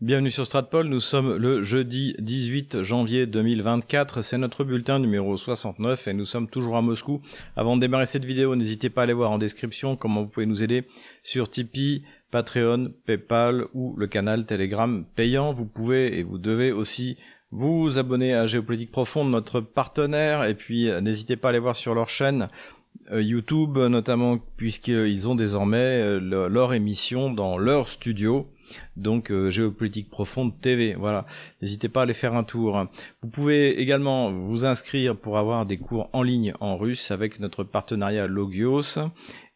[0.00, 6.06] Bienvenue sur Stratpol, nous sommes le jeudi 18 janvier 2024, c'est notre bulletin numéro 69
[6.06, 7.20] et nous sommes toujours à Moscou.
[7.56, 10.46] Avant de démarrer cette vidéo, n'hésitez pas à aller voir en description comment vous pouvez
[10.46, 10.84] nous aider
[11.24, 15.52] sur Tipeee, Patreon, Paypal ou le canal Telegram payant.
[15.52, 17.16] Vous pouvez et vous devez aussi
[17.50, 21.74] vous abonner à Géopolitique Profonde, notre partenaire, et puis euh, n'hésitez pas à aller voir
[21.74, 22.50] sur leur chaîne
[23.10, 28.48] euh, YouTube notamment puisqu'ils ont désormais euh, leur émission dans leur studio
[28.96, 30.94] donc euh, Géopolitique Profonde TV.
[30.94, 31.26] Voilà,
[31.62, 32.86] n'hésitez pas à aller faire un tour.
[33.22, 37.64] Vous pouvez également vous inscrire pour avoir des cours en ligne en russe avec notre
[37.64, 38.98] partenariat Logios.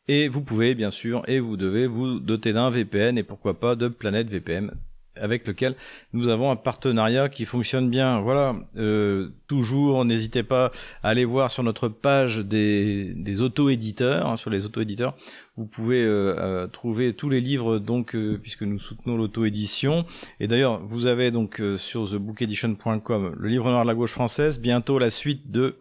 [0.08, 3.76] Et vous pouvez bien sûr, et vous devez vous doter d'un VPN et pourquoi pas
[3.76, 4.72] de Planète VPN
[5.16, 5.76] avec lequel
[6.12, 8.20] nous avons un partenariat qui fonctionne bien.
[8.20, 14.36] Voilà, euh, toujours, n'hésitez pas à aller voir sur notre page des, des auto-éditeurs, hein,
[14.36, 15.16] sur les auto-éditeurs,
[15.56, 20.06] vous pouvez euh, euh, trouver tous les livres, donc puisque nous soutenons l'auto-édition.
[20.40, 24.98] Et d'ailleurs, vous avez donc sur thebookedition.com le livre noir de la gauche française, bientôt
[24.98, 25.76] la suite de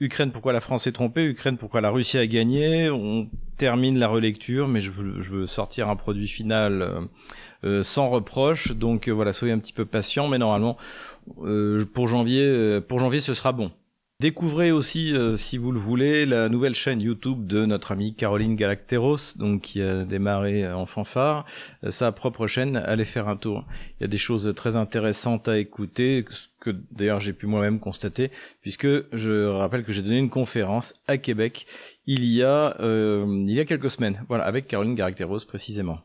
[0.00, 2.88] Ukraine, pourquoi la France est trompée, Ukraine, pourquoi la Russie a gagné.
[2.88, 7.00] On termine la relecture, mais je veux, je veux sortir un produit final euh,
[7.82, 8.72] sans reproche.
[8.72, 10.76] Donc euh, voilà, soyez un petit peu patient, mais normalement
[11.42, 13.70] euh, pour janvier, pour janvier, ce sera bon.
[14.20, 19.36] Découvrez aussi, si vous le voulez, la nouvelle chaîne YouTube de notre amie Caroline Galacteros,
[19.36, 21.46] donc qui a démarré en fanfare,
[21.88, 22.78] sa propre chaîne.
[22.78, 23.64] Allez faire un tour.
[23.92, 26.24] Il y a des choses très intéressantes à écouter,
[26.58, 31.16] que d'ailleurs j'ai pu moi-même constater, puisque je rappelle que j'ai donné une conférence à
[31.16, 31.68] Québec
[32.08, 36.00] il y a il y a quelques semaines, voilà, avec Caroline Galacteros précisément.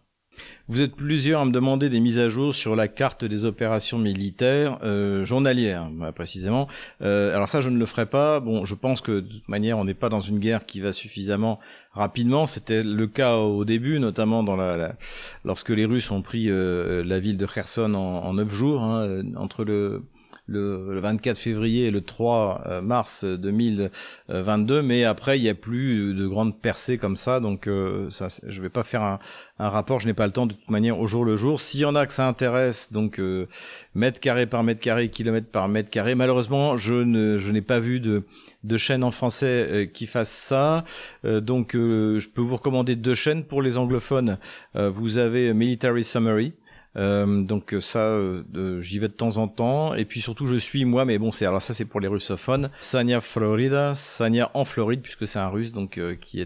[0.69, 3.99] Vous êtes plusieurs à me demander des mises à jour sur la carte des opérations
[3.99, 6.69] militaires euh, journalières, bah, précisément.
[7.01, 8.39] Euh, alors ça, je ne le ferai pas.
[8.39, 10.93] Bon, je pense que de toute manière, on n'est pas dans une guerre qui va
[10.93, 11.59] suffisamment
[11.91, 12.45] rapidement.
[12.45, 14.95] C'était le cas au début, notamment dans la,
[15.43, 19.65] lorsque les Russes ont pris euh, la ville de Kherson en neuf jours, hein, entre
[19.65, 20.03] le
[20.47, 26.13] le, 24 février et le 3 euh, mars 2022, mais après il n'y a plus
[26.13, 29.19] de grandes percées comme ça, donc euh, ça, je vais pas faire un,
[29.57, 31.59] rapport, je n'ai pas le temps de toute manière au jour le jour.
[31.59, 33.47] S'il y en a que ça intéresse, donc euh,
[33.95, 37.99] mètre carré par mètre carré, kilomètre par mètre carré, malheureusement je ne n'ai pas vu
[37.99, 38.23] de
[38.63, 40.85] de chaîne en français qui fasse ça.
[41.25, 44.37] donc je peux vous recommander deux chaînes pour les anglophones.
[44.73, 46.62] vous avez Military Summary euh,
[46.95, 49.93] donc ça, euh, j'y vais de temps en temps.
[49.95, 52.69] Et puis surtout, je suis moi, mais bon, c'est alors ça, c'est pour les russophones.
[52.79, 56.45] Sanya Florida, Sanya en Floride, puisque c'est un russe donc euh, qui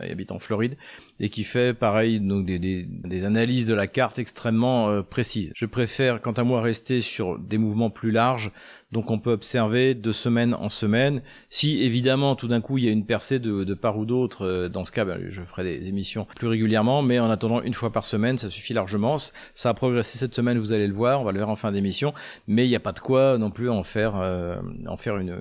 [0.00, 0.76] habite en Floride
[1.20, 5.52] et qui fait pareil donc des, des, des analyses de la carte extrêmement précises.
[5.54, 8.52] Je préfère, quant à moi, rester sur des mouvements plus larges
[8.92, 11.22] donc on peut observer de semaine en semaine.
[11.50, 14.68] Si évidemment tout d'un coup il y a une percée de, part ou d'autre, euh,
[14.68, 17.92] dans ce cas ben, je ferai des émissions plus régulièrement, mais en attendant une fois
[17.92, 19.16] par semaine ça suffit largement.
[19.54, 21.72] Ça a progressé cette semaine, vous allez le voir, on va le voir en fin
[21.72, 22.14] d'émission,
[22.46, 24.56] mais il n'y a pas de quoi non plus en faire, euh,
[24.86, 25.36] en faire une,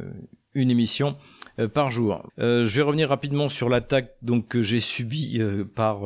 [0.54, 1.35] une émission euh,
[1.74, 2.30] par jour.
[2.40, 6.02] Euh, je vais revenir rapidement sur l'attaque donc que j'ai subie euh, par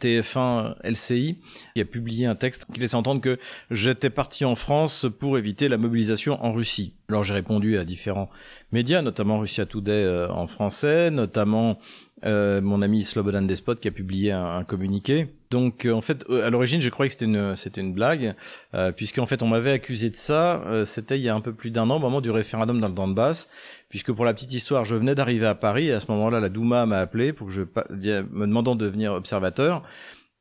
[0.00, 1.38] TF1 LCI
[1.74, 3.38] qui a publié un texte qui laisse entendre que
[3.70, 6.94] j'étais parti en France pour éviter la mobilisation en Russie.
[7.08, 8.30] Alors j'ai répondu à différents
[8.72, 11.78] médias, notamment Russia Today en français, notamment
[12.24, 15.28] mon ami Slobodan Despot qui a publié un, communiqué.
[15.50, 18.34] Donc en fait à l'origine je croyais que c'était une c'était une blague
[18.74, 21.70] euh, puisqu'en fait on m'avait accusé de ça c'était il y a un peu plus
[21.70, 23.48] d'un an au moment du référendum dans le Donbass
[23.88, 26.48] puisque pour la petite histoire, je venais d'arriver à Paris et à ce moment-là, la
[26.48, 29.82] Douma m'a appelé pour que je me demandant de devenir observateur.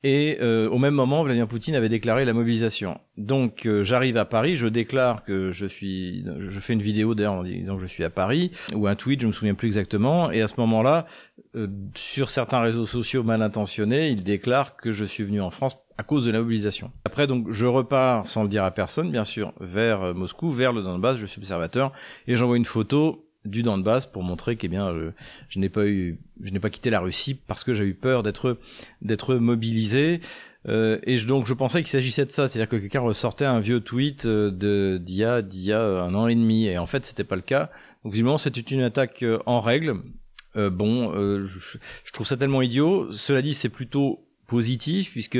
[0.08, 3.00] Et euh, au même moment, Vladimir Poutine avait déclaré la mobilisation.
[3.18, 7.34] Donc euh, j'arrive à Paris, je déclare que je suis, je fais une vidéo d'ailleurs
[7.34, 10.30] en disant que je suis à Paris ou un tweet, je me souviens plus exactement.
[10.30, 11.08] Et à ce moment-là,
[11.56, 11.66] euh,
[11.96, 16.04] sur certains réseaux sociaux mal intentionnés, il déclare que je suis venu en France à
[16.04, 16.92] cause de la mobilisation.
[17.06, 20.84] Après donc je repars sans le dire à personne, bien sûr, vers Moscou, vers le
[20.84, 21.92] Donbass, je suis observateur
[22.28, 25.12] et j'envoie une photo du Donbass pour montrer qu'eh bien je,
[25.50, 28.24] je n'ai pas eu je n'ai pas quitté la Russie parce que j'ai eu peur
[28.24, 28.58] d'être
[29.02, 30.22] d'être mobilisé
[30.68, 33.60] euh, et je, donc je pensais qu'il s'agissait de ça, c'est-à-dire que quelqu'un ressortait un
[33.60, 37.06] vieux tweet euh, de d'il y a a un an et demi et en fait
[37.06, 37.70] c'était pas le cas.
[38.04, 40.02] Donc visiblement c'était une attaque euh, en règle.
[40.56, 43.12] Euh, bon, je, je, trouve ça tellement idiot.
[43.12, 45.40] Cela dit, c'est plutôt positif puisque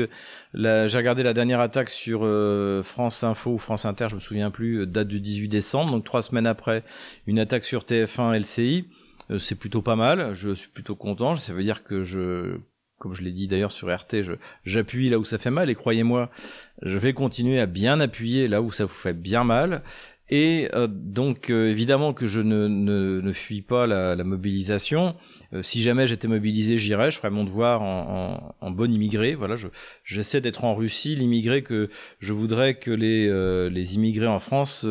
[0.54, 4.50] j'ai regardé la dernière attaque sur euh, France Info ou France Inter, je me souviens
[4.50, 6.82] plus, euh, date du 18 décembre, donc trois semaines après
[7.26, 8.88] une attaque sur TF1 LCI.
[9.30, 12.58] Euh, c'est plutôt pas mal, je suis plutôt content, ça veut dire que je
[12.98, 14.22] comme je l'ai dit d'ailleurs sur RT,
[14.64, 15.68] j'appuie là où ça fait mal.
[15.68, 16.30] Et croyez-moi,
[16.80, 19.82] je vais continuer à bien appuyer là où ça vous fait bien mal.
[20.30, 25.14] Et euh, donc évidemment que je ne, ne, ne fuis pas la, la mobilisation.
[25.62, 29.34] Si jamais j'étais mobilisé, j'irais, je ferais mon devoir en, en, en bon immigré.
[29.34, 29.68] Voilà, je,
[30.04, 31.88] j'essaie d'être en Russie l'immigré que
[32.18, 33.28] je voudrais que les,
[33.70, 34.86] les immigrés en France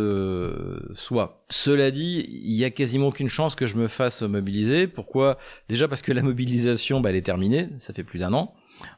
[0.93, 1.45] soient.
[1.49, 4.87] Cela dit, il y a quasiment aucune chance que je me fasse mobiliser.
[4.87, 5.37] Pourquoi?
[5.69, 8.53] Déjà parce que la mobilisation, bah, elle est terminée, ça fait plus d'un an.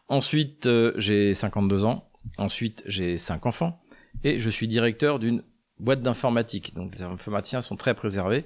[0.07, 2.09] Ensuite, j'ai 52 ans.
[2.37, 3.81] Ensuite, j'ai cinq enfants
[4.23, 5.43] et je suis directeur d'une
[5.79, 6.73] boîte d'informatique.
[6.75, 8.45] Donc les informaticiens sont très préservés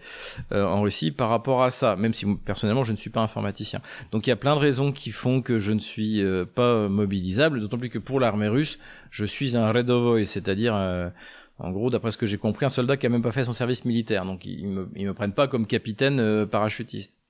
[0.51, 3.81] euh, en Russie par rapport à ça, même si personnellement je ne suis pas informaticien.
[4.11, 6.87] Donc il y a plein de raisons qui font que je ne suis euh, pas
[6.89, 8.79] mobilisable, d'autant plus que pour l'armée russe,
[9.09, 11.09] je suis un redovoy, c'est-à-dire euh,
[11.59, 13.53] en gros, d'après ce que j'ai compris, un soldat qui a même pas fait son
[13.53, 14.25] service militaire.
[14.25, 17.20] Donc ils me, ils me prennent pas comme capitaine parachutiste.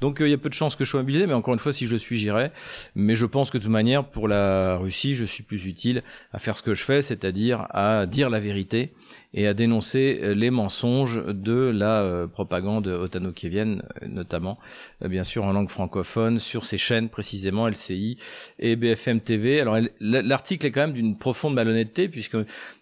[0.00, 1.60] Donc euh, il y a peu de chances que je sois mobilisé, mais encore une
[1.60, 2.50] fois, si je suis, j'irai.
[2.94, 6.02] Mais je pense que de toute manière, pour la Russie, je suis plus utile
[6.32, 8.92] à faire ce que je fais, c'est-à-dire à dire la vérité
[9.34, 14.58] et à dénoncer euh, les mensonges de la euh, propagande otano-kievienne, notamment,
[15.04, 18.18] bien sûr, en langue francophone, sur ces chaînes précisément, LCI
[18.58, 19.60] et BFM TV.
[19.60, 22.36] Alors l'article est quand même d'une profonde malhonnêteté, puisque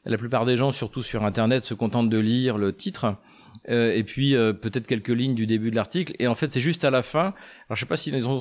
[0.04, 3.16] la plupart des gens, surtout sur Internet, se contentent de lire le titre
[3.68, 6.14] euh, et puis euh, peut-être quelques lignes du début de l'article.
[6.18, 7.34] Et en fait, c'est juste à la fin.
[7.68, 8.40] Alors, je sais pas s'ils ils ont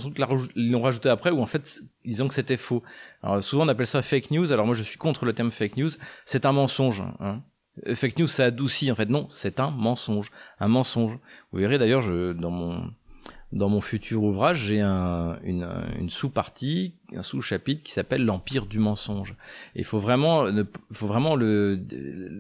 [0.55, 2.83] l'ont rajouté après ou en fait, ils ont que c'était faux.
[3.21, 4.51] Alors, souvent, on appelle ça fake news.
[4.51, 5.89] Alors, moi, je suis contre le terme fake news.
[6.25, 7.03] C'est un mensonge.
[7.19, 7.41] Hein.
[7.87, 8.91] Euh, fake news, ça adoucit.
[8.91, 10.31] En fait, non, c'est un mensonge.
[10.59, 11.17] Un mensonge.
[11.51, 12.89] Vous verrez d'ailleurs, je, dans mon
[13.53, 15.67] dans mon futur ouvrage, j'ai un, une,
[15.99, 19.35] une sous-partie, un sous-chapitre qui s'appelle l'empire du mensonge.
[19.73, 20.47] Il faut vraiment,
[20.91, 21.79] faut vraiment le,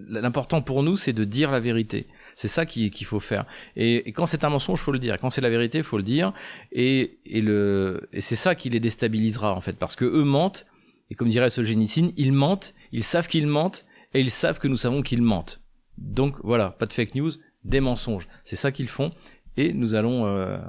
[0.09, 2.07] l'important pour nous, c'est de dire la vérité.
[2.37, 3.47] C'est ça qu'il faut faire.
[3.75, 5.17] Et, quand c'est un mensonge, faut le dire.
[5.19, 6.33] quand c'est la vérité, faut le dire.
[6.71, 10.67] Et, le, c'est ça qui les déstabilisera en fait, parce que eux mentent.
[11.09, 12.75] Et comme dirait Solzhenitsyn, ils mentent.
[12.91, 15.59] Ils savent qu'ils mentent et ils savent que nous savons qu'ils mentent.
[15.97, 17.31] Donc voilà, pas de fake news,
[17.63, 18.27] des mensonges.
[18.43, 19.11] C'est ça qu'ils font.
[19.57, 20.59] Et nous allons euh,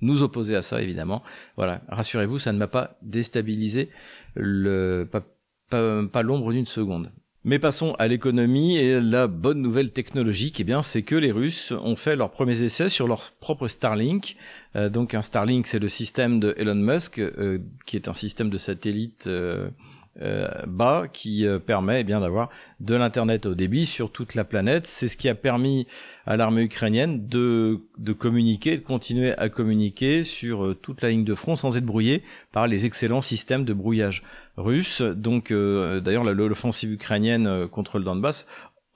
[0.00, 1.22] nous opposer à ça, évidemment.
[1.56, 3.90] Voilà, rassurez-vous, ça ne m'a pas déstabilisé
[4.36, 7.12] pas l'ombre d'une seconde.
[7.42, 11.72] Mais passons à l'économie et la bonne nouvelle technologique, eh bien, c'est que les Russes
[11.72, 14.36] ont fait leurs premiers essais sur leur propre Starlink.
[14.76, 18.50] Euh, donc un Starlink, c'est le système de Elon Musk, euh, qui est un système
[18.50, 19.70] de satellite euh,
[20.66, 24.86] bas qui euh, permet eh bien d'avoir de l'internet au débit sur toute la planète.
[24.86, 25.86] C'est ce qui a permis
[26.26, 31.24] à l'armée ukrainienne de, de communiquer, de continuer à communiquer sur euh, toute la ligne
[31.24, 32.22] de front sans être brouillé
[32.52, 34.22] par les excellents systèmes de brouillage
[34.56, 35.00] russes.
[35.00, 38.46] Donc d'ailleurs l'offensive ukrainienne contre le Donbass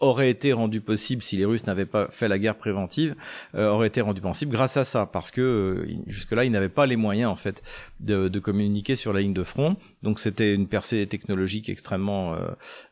[0.00, 3.14] aurait été rendu possible si les Russes n'avaient pas fait la guerre préventive,
[3.54, 6.86] euh, aurait été rendu possible grâce à ça, parce que euh, jusque-là, ils n'avaient pas
[6.86, 7.62] les moyens en fait
[8.00, 9.76] de, de, communiquer sur la ligne de front.
[10.04, 12.38] Donc c'était une percée technologique extrêmement euh,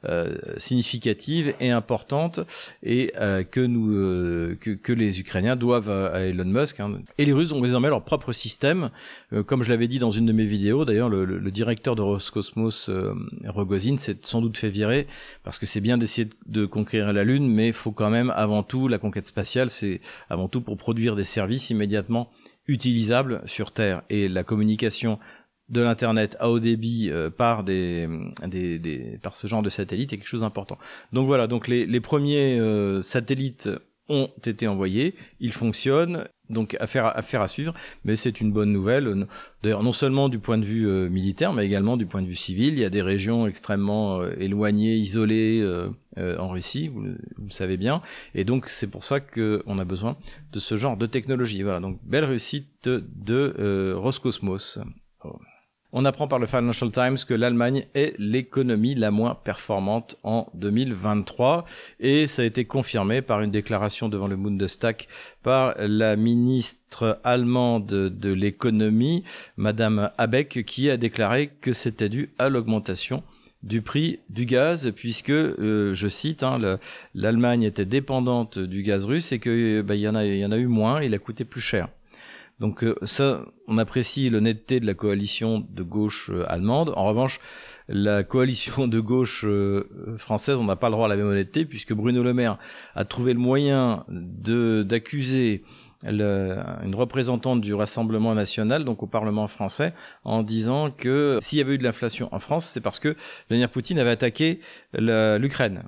[0.06, 2.40] euh significative et importante,
[2.82, 3.12] et
[3.50, 6.80] que nous, que, que, les Ukrainiens doivent à, Elon Musk.
[6.80, 7.00] Hein.
[7.18, 8.90] Et les Russes ont désormais leur propre système,
[9.46, 10.84] comme je l'avais dit dans une de mes vidéos.
[10.84, 12.90] D'ailleurs, le, le, directeur de Roscosmos,
[13.46, 15.06] Rogozin, s'est sans doute fait virer
[15.44, 18.30] parce que c'est bien d'essayer de, de conquérir la Lune, mais il faut quand même
[18.30, 20.00] avant tout, la conquête spatiale, c'est
[20.30, 22.30] avant tout pour produire des services immédiatement
[22.68, 24.02] utilisables sur Terre.
[24.08, 25.18] Et la communication
[25.72, 28.08] de l'internet à haut débit euh, par des,
[28.46, 30.78] des, des, par ce genre de satellite est quelque chose d'important.
[31.12, 33.68] Donc voilà, donc les, les premiers euh, satellites
[34.08, 37.72] ont été envoyés, ils fonctionnent, donc affaire à, affaire à suivre,
[38.04, 39.26] mais c'est une bonne nouvelle.
[39.62, 42.34] D'ailleurs, non seulement du point de vue euh, militaire, mais également du point de vue
[42.34, 42.74] civil.
[42.74, 45.88] Il y a des régions extrêmement euh, éloignées, isolées euh,
[46.38, 48.02] en Russie, vous, vous, le savez bien,
[48.34, 50.18] et donc c'est pour ça qu'on a besoin
[50.52, 51.62] de ce genre de technologie.
[51.62, 54.78] Voilà, donc belle réussite de, de Roscosmos.
[55.94, 61.66] On apprend par le Financial Times que l'Allemagne est l'économie la moins performante en 2023
[62.00, 65.06] et ça a été confirmé par une déclaration devant le Bundestag
[65.42, 69.22] par la ministre allemande de l'économie,
[69.58, 73.22] Madame Habeck, qui a déclaré que c'était dû à l'augmentation
[73.62, 76.78] du prix du gaz, puisque, euh, je cite, hein,
[77.14, 81.12] l'Allemagne était dépendante du gaz russe et que bah, y en a eu moins, il
[81.14, 81.88] a coûté plus cher.
[82.62, 86.92] Donc euh, ça, on apprécie l'honnêteté de la coalition de gauche euh, allemande.
[86.94, 87.40] En revanche,
[87.88, 91.64] la coalition de gauche euh, française, on n'a pas le droit à la même honnêteté,
[91.64, 92.58] puisque Bruno Le Maire
[92.94, 95.64] a trouvé le moyen d'accuser
[96.04, 99.92] une représentante du Rassemblement national, donc au Parlement français,
[100.22, 103.16] en disant que s'il y avait eu de l'inflation en France, c'est parce que
[103.48, 104.60] Vladimir Poutine avait attaqué
[104.94, 105.82] l'Ukraine.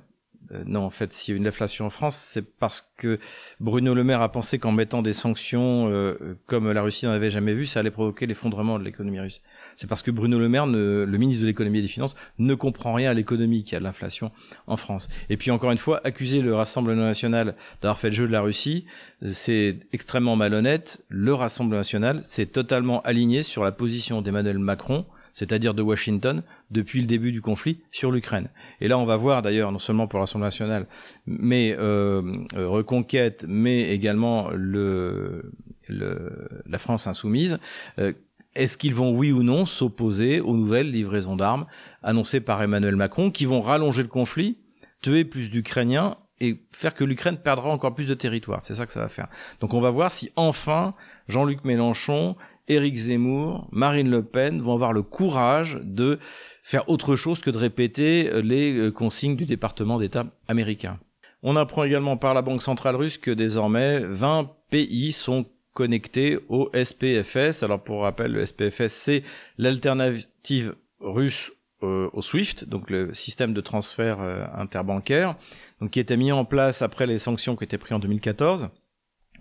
[0.51, 3.19] Euh, non, en fait, s'il y a une inflation en France, c'est parce que
[3.59, 7.29] Bruno Le Maire a pensé qu'en mettant des sanctions euh, comme la Russie n'en avait
[7.29, 9.41] jamais vu, ça allait provoquer l'effondrement de l'économie russe.
[9.77, 12.93] C'est parce que Bruno Le Maire, le ministre de l'économie et des finances, ne comprend
[12.93, 14.31] rien à l'économie qui a de l'inflation
[14.67, 15.09] en France.
[15.29, 18.41] Et puis encore une fois, accuser le Rassemblement national d'avoir fait le jeu de la
[18.41, 18.85] Russie,
[19.27, 21.03] c'est extrêmement malhonnête.
[21.09, 27.01] Le Rassemblement national s'est totalement aligné sur la position d'Emmanuel Macron c'est-à-dire de Washington, depuis
[27.01, 28.47] le début du conflit sur l'Ukraine.
[28.79, 30.87] Et là, on va voir d'ailleurs, non seulement pour l'Assemblée nationale,
[31.27, 32.23] mais euh,
[32.55, 35.51] euh, Reconquête, mais également le,
[35.87, 37.59] le la France insoumise,
[37.99, 38.13] euh,
[38.55, 41.65] est-ce qu'ils vont, oui ou non, s'opposer aux nouvelles livraisons d'armes
[42.01, 44.57] annoncées par Emmanuel Macron, qui vont rallonger le conflit,
[45.01, 48.61] tuer plus d'Ukrainiens et faire que l'Ukraine perdra encore plus de territoire?
[48.61, 49.27] C'est ça que ça va faire.
[49.59, 50.93] Donc on va voir si enfin
[51.27, 52.37] Jean-Luc Mélenchon
[52.67, 56.19] Éric Zemmour, Marine Le Pen vont avoir le courage de
[56.63, 60.99] faire autre chose que de répéter euh, les euh, consignes du département d'État américain.
[61.43, 66.71] On apprend également par la Banque centrale russe que désormais 20 pays sont connectés au
[66.73, 67.61] SPFS.
[67.61, 69.23] Alors pour rappel, le SPFS c'est
[69.59, 71.51] l'alternative russe
[71.83, 74.19] euh, au SWIFT, donc le système de transfert
[74.55, 75.35] interbancaire,
[75.81, 78.69] donc qui était mis en place après les sanctions qui étaient prises en 2014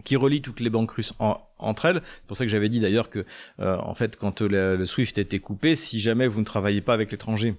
[0.02, 1.14] qui relie toutes les banques russes
[1.58, 2.00] entre elles.
[2.04, 3.24] C'est pour ça que j'avais dit d'ailleurs que,
[3.60, 6.94] euh, en fait, quand le, SWIFT a été coupé, si jamais vous ne travaillez pas
[6.94, 7.54] avec l'étranger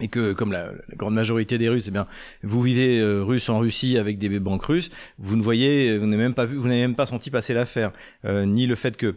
[0.00, 2.06] et que, comme la, grande majorité des Russes, eh bien,
[2.44, 6.22] vous vivez euh, russe en Russie avec des banques russes, vous ne voyez, vous n'avez
[6.22, 7.92] même pas vu, vous n'avez même pas senti passer l'affaire,
[8.24, 9.16] euh, ni le fait que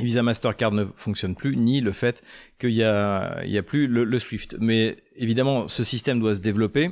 [0.00, 2.24] Visa Mastercard ne fonctionne plus, ni le fait
[2.58, 4.56] qu'il y a, il y a plus le, le SWIFT.
[4.58, 6.90] Mais évidemment, ce système doit se développer.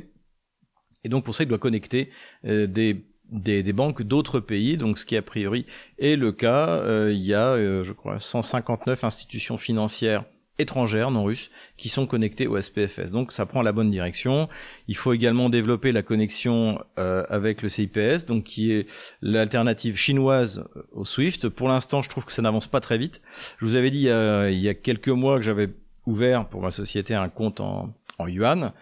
[1.04, 2.11] Et donc pour ça, il doit connecter
[2.44, 5.66] des des, des banques d'autres pays, donc ce qui a priori
[5.99, 6.68] est le cas.
[6.68, 10.25] Euh, il y a, euh, je crois, 159 institutions financières
[10.61, 13.12] étrangères non russes qui sont connectées au SPFS.
[13.12, 14.49] Donc ça prend la bonne direction.
[14.88, 18.88] Il faut également développer la connexion euh, avec le CIPS, donc qui est
[19.23, 21.49] l'alternative chinoise au SWIFT.
[21.49, 23.23] Pour l'instant, je trouve que ça n'avance pas très vite.
[23.61, 25.68] Je vous avais dit il y a quelques mois que j'avais
[26.06, 28.73] ouvert pour ma société un compte en, en yuan.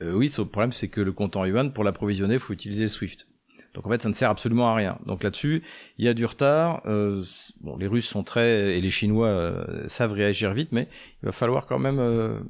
[0.00, 3.29] oui, le problème c'est que le compte en yuan, pour l'approvisionner, il faut utiliser SWIFT.
[3.74, 4.98] Donc en fait, ça ne sert absolument à rien.
[5.06, 5.62] Donc là-dessus,
[5.98, 6.82] il y a du retard.
[6.86, 7.22] Euh,
[7.60, 10.88] bon, les Russes sont très et les Chinois euh, savent réagir vite, mais
[11.22, 12.40] il va falloir quand même euh,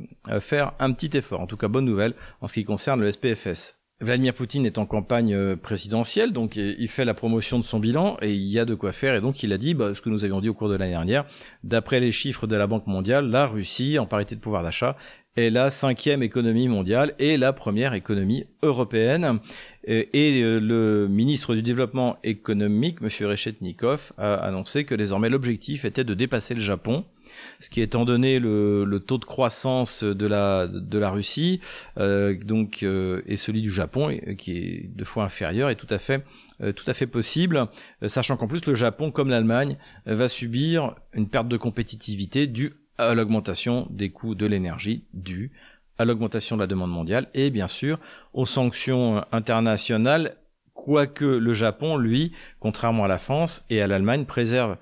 [0.41, 1.41] faire un petit effort.
[1.41, 3.77] En tout cas, bonne nouvelle en ce qui concerne le SPFS.
[4.03, 8.33] Vladimir Poutine est en campagne présidentielle, donc il fait la promotion de son bilan et
[8.33, 9.15] il y a de quoi faire.
[9.15, 10.93] Et donc il a dit bah, ce que nous avions dit au cours de l'année
[10.93, 11.27] dernière.
[11.65, 14.97] D'après les chiffres de la Banque mondiale, la Russie, en parité de pouvoir d'achat,
[15.37, 19.39] est la cinquième économie mondiale et la première économie européenne.
[19.87, 23.09] Et, euh, le ministre du Développement économique, M.
[23.29, 27.05] Rechetnikov, a annoncé que désormais l'objectif était de dépasser le Japon
[27.61, 31.61] ce qui étant donné le, taux de croissance de la, de la Russie,
[31.97, 35.99] euh, donc, euh, et celui du Japon, qui est deux fois inférieur, est tout à
[35.99, 36.25] fait
[36.77, 37.69] tout à fait possible,
[38.07, 42.75] sachant qu'en plus le Japon, comme l'Allemagne, va subir une perte de compétitivité due
[43.09, 45.53] à l'augmentation des coûts de l'énergie due
[46.01, 47.99] à l'augmentation de la demande mondiale et bien sûr
[48.33, 50.37] aux sanctions internationales,
[50.73, 54.79] quoique le Japon, lui, contrairement à la France et à l'Allemagne, préserve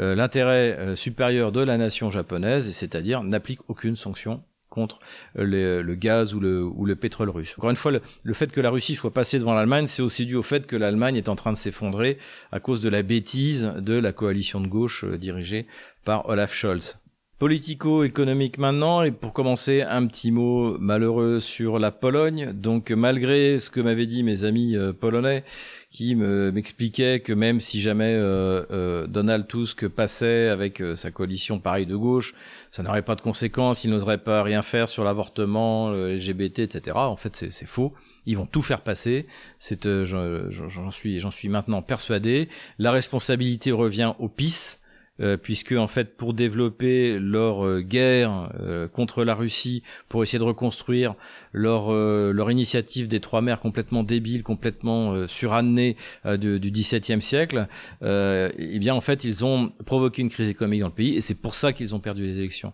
[0.00, 4.98] euh, l'intérêt euh, supérieur de la nation japonaise, c'est-à-dire n'applique aucune sanction contre
[5.38, 7.54] euh, le gaz ou le, pétrole russe.
[7.56, 7.92] Encore une fois,
[8.24, 10.74] le fait que la Russie soit passée devant l'Allemagne, c'est aussi dû au fait que
[10.74, 12.18] l'Allemagne est en train de s'effondrer
[12.50, 15.68] à cause de la bêtise de la coalition de gauche dirigée
[16.04, 16.98] par Olaf Scholz.
[17.38, 22.52] Politico-économique maintenant, et pour commencer, un petit mot malheureux sur la Pologne.
[22.54, 25.44] Donc malgré ce que m'avaient dit mes amis euh, polonais,
[25.90, 31.84] qui m'expliquaient que même si jamais euh, euh, Donald Tusk passait avec sa coalition pareille
[31.84, 32.32] de gauche,
[32.70, 36.96] ça n'aurait pas de conséquences, il n'oserait pas rien faire sur l'avortement, LGBT, etc.
[36.96, 37.92] En fait, c'est faux.
[38.24, 39.26] Ils vont tout faire passer.
[39.60, 42.48] J'en suis, suis maintenant persuadé.
[42.78, 44.78] La responsabilité revient au PIS
[45.20, 50.38] euh, puisque en fait pour développer leur euh, guerre euh, contre la Russie, pour essayer
[50.38, 51.14] de reconstruire
[51.52, 55.96] leur leur initiative des trois mers complètement débile, complètement surannée
[56.38, 57.66] du, du XVIIe siècle,
[58.02, 61.34] eh bien en fait ils ont provoqué une crise économique dans le pays et c'est
[61.34, 62.72] pour ça qu'ils ont perdu les élections.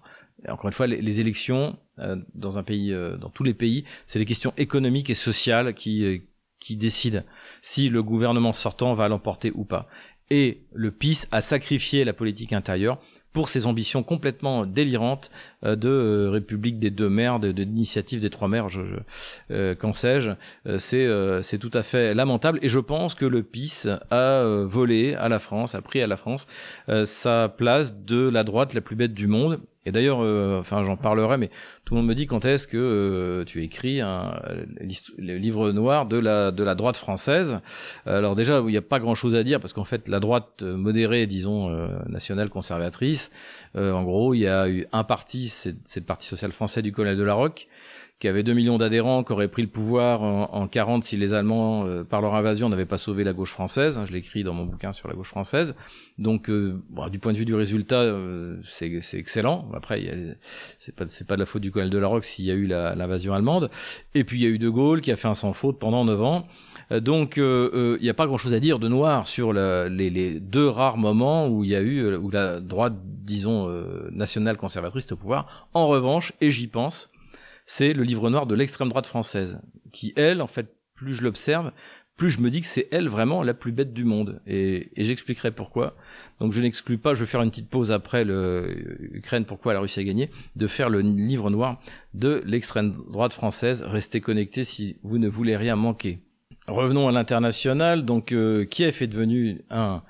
[0.49, 1.79] encore une fois, les, élections
[2.35, 6.23] dans un pays, dans tous les pays, c'est les questions économiques et sociales qui
[6.63, 7.23] qui décident
[7.61, 9.89] si le gouvernement sortant va l'emporter ou pas
[10.33, 12.99] et le PIS a sacrifié la politique intérieure
[13.35, 15.31] pour ses ambitions complètement délirantes
[15.65, 18.81] euh, de euh, République des deux mers, de, d'initiative des trois mers, je,
[19.51, 20.31] euh, qu'en sais-je.
[20.79, 21.07] c'est,
[21.43, 25.39] c'est tout à fait lamentable et je pense que le PIS a volé à la
[25.39, 26.47] France, a pris à la France
[27.05, 29.61] sa place de la droite la plus bête du monde.
[29.85, 30.19] Et d'ailleurs,
[30.59, 31.51] enfin j'en parlerai, mais
[31.93, 34.41] tout le monde me dit quand est-ce que euh, tu écris un,
[35.19, 37.61] le livre noir de la, de la droite française?
[38.07, 41.27] Alors déjà, il n'y a pas grand-chose à dire parce qu'en fait, la droite modérée,
[41.27, 41.69] disons,
[42.09, 43.31] nationale conservatrice,
[43.75, 47.19] en gros, il y a eu un parti, c'est le Parti social français du colonel
[47.19, 47.69] de la Roque,
[48.23, 51.35] qui avait 2 millions d'adhérents, qui aurait pris le pouvoir en, en 40 si les
[51.35, 53.99] Allemands, euh, par leur invasion, n'avaient pas sauvé la gauche française.
[53.99, 55.75] Hein, je l'écris dans mon bouquin sur la gauche française.
[56.19, 59.69] Donc, euh, bon, du point de vue du résultat, euh, c'est excellent.
[59.75, 60.37] Après,
[60.79, 62.69] c'est pas pas de la faute du colonel de la Roque s'il y a eu
[62.69, 63.71] l'invasion allemande.
[64.15, 66.05] Et puis il y a eu De Gaulle qui a fait un sans faute pendant
[66.05, 66.47] 9 ans.
[67.01, 70.97] Donc, il n'y a pas grand-chose à dire de noir sur les, les, deux rares
[70.97, 73.69] moments où il y a eu où la droite, disons,
[74.13, 75.69] nationale conservatrice au pouvoir.
[75.75, 77.12] En revanche, et j'y pense,
[77.67, 81.73] c'est le livre noir de l'extrême droite française, qui elle, en fait, plus je l'observe,
[82.17, 84.41] plus je me dis que c'est elle vraiment la plus bête du monde.
[84.47, 85.97] Et, j'expliquerai pourquoi.
[86.41, 90.01] Donc je n'exclus pas, je vais faire une petite pause après l'Ukraine, pourquoi la Russie
[90.01, 91.81] a gagné, de faire le livre noir
[92.15, 93.83] de l'extrême droite française.
[93.83, 96.21] Restez connectés si vous ne voulez rien manquer.
[96.69, 98.05] Revenons à l'international.
[98.05, 100.03] Donc euh, Kiev est devenu un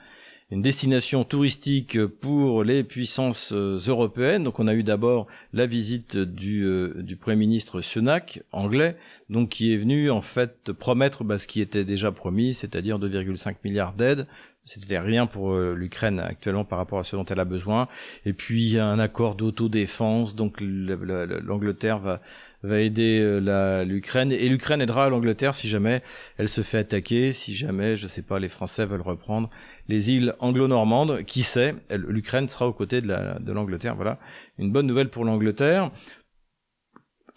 [0.53, 4.45] une destination touristique pour les puissances euh, européennes.
[4.45, 8.97] Donc on a eu d'abord la visite du, euh, du Premier ministre Sunak, anglais,
[9.31, 13.55] donc qui est venu en fait promettre bah, ce qui était déjà promis, c'est-à-dire 2,5
[13.65, 14.27] milliards d'aides
[14.65, 17.89] c'était rien pour euh, l'Ukraine actuellement par rapport à ce dont elle a besoin.
[18.25, 22.21] Et puis il y a un accord d'autodéfense, donc l'Angleterre va,
[22.63, 26.03] va aider euh, l'Ukraine et l'Ukraine aidera l'Angleterre si jamais
[26.39, 29.51] elle se fait attaquer, si jamais, je sais pas, les Français veulent reprendre
[29.89, 31.25] les îles anglo-normandes.
[31.25, 31.75] Qui sait?
[31.91, 33.97] L'Ukraine sera aux côtés de l'Angleterre.
[33.97, 34.19] voilà,
[34.59, 35.91] une bonne nouvelle pour l'Angleterre.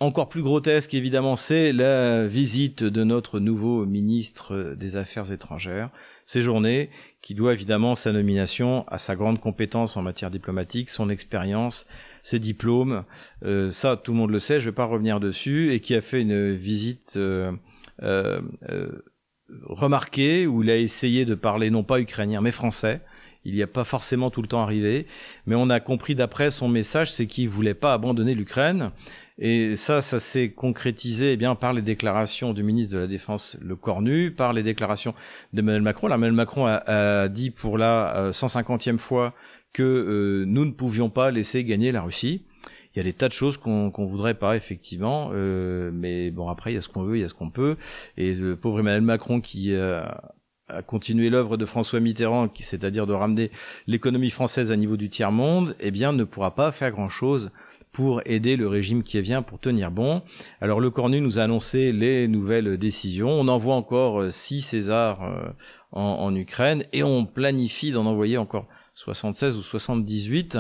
[0.02, 5.90] Encore plus grotesque, évidemment, c'est la visite de notre nouveau ministre des Affaires étrangères,
[6.26, 6.90] séjourné,
[7.26, 11.88] qui doit évidemment sa nomination à sa grande compétence en matière diplomatique, son expérience,
[12.22, 13.04] ses diplômes.
[13.44, 15.96] Euh, ça, tout le monde le sait, je ne vais pas revenir dessus, et qui
[15.96, 17.52] a fait une visite euh,
[18.04, 18.42] euh,
[19.64, 23.02] remarquée où il a essayé de parler non pas ukrainien mais français.
[23.44, 25.08] Il n'y a pas forcément tout le temps arrivé,
[25.48, 28.92] mais on a compris d'après son message, c'est qu'il voulait pas abandonner l'Ukraine
[29.38, 33.58] et ça, ça s'est concrétisé eh bien par les déclarations du ministre de la Défense
[33.62, 35.14] Le Cornu, par les déclarations
[35.52, 36.08] d'Emmanuel Macron.
[36.08, 39.34] Emmanuel Macron a, dit pour la 150e euh, fois
[39.74, 42.46] que euh, nous ne pouvions pas laisser gagner la Russie.
[42.94, 46.48] Il y a des tas de choses qu'on qu'on voudrait pas effectivement, euh, mais bon
[46.48, 47.76] après il y a ce qu'on veut, il y a ce qu'on peut.
[48.16, 53.52] Et le pauvre Emmanuel Macron qui a continué l'œuvre de François Mitterrand, c'est-à-dire de ramener
[53.86, 57.52] l'économie française à niveau du tiers monde, eh bien ne pourra pas faire grand chose
[57.96, 60.22] pour aider le régime qui vient pour tenir bon.
[60.60, 63.30] Alors le Cornu nous a annoncé les nouvelles décisions.
[63.30, 65.48] On envoie encore 6 euh, Césars euh,
[65.94, 70.58] en, en, Ukraine et on planifie d'en envoyer encore 76 ou 78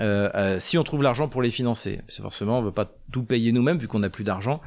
[0.00, 2.00] euh, euh, si on trouve l'argent pour les financer.
[2.06, 4.60] Parce forcément on veut pas tout payer nous-mêmes vu qu'on n'a plus d'argent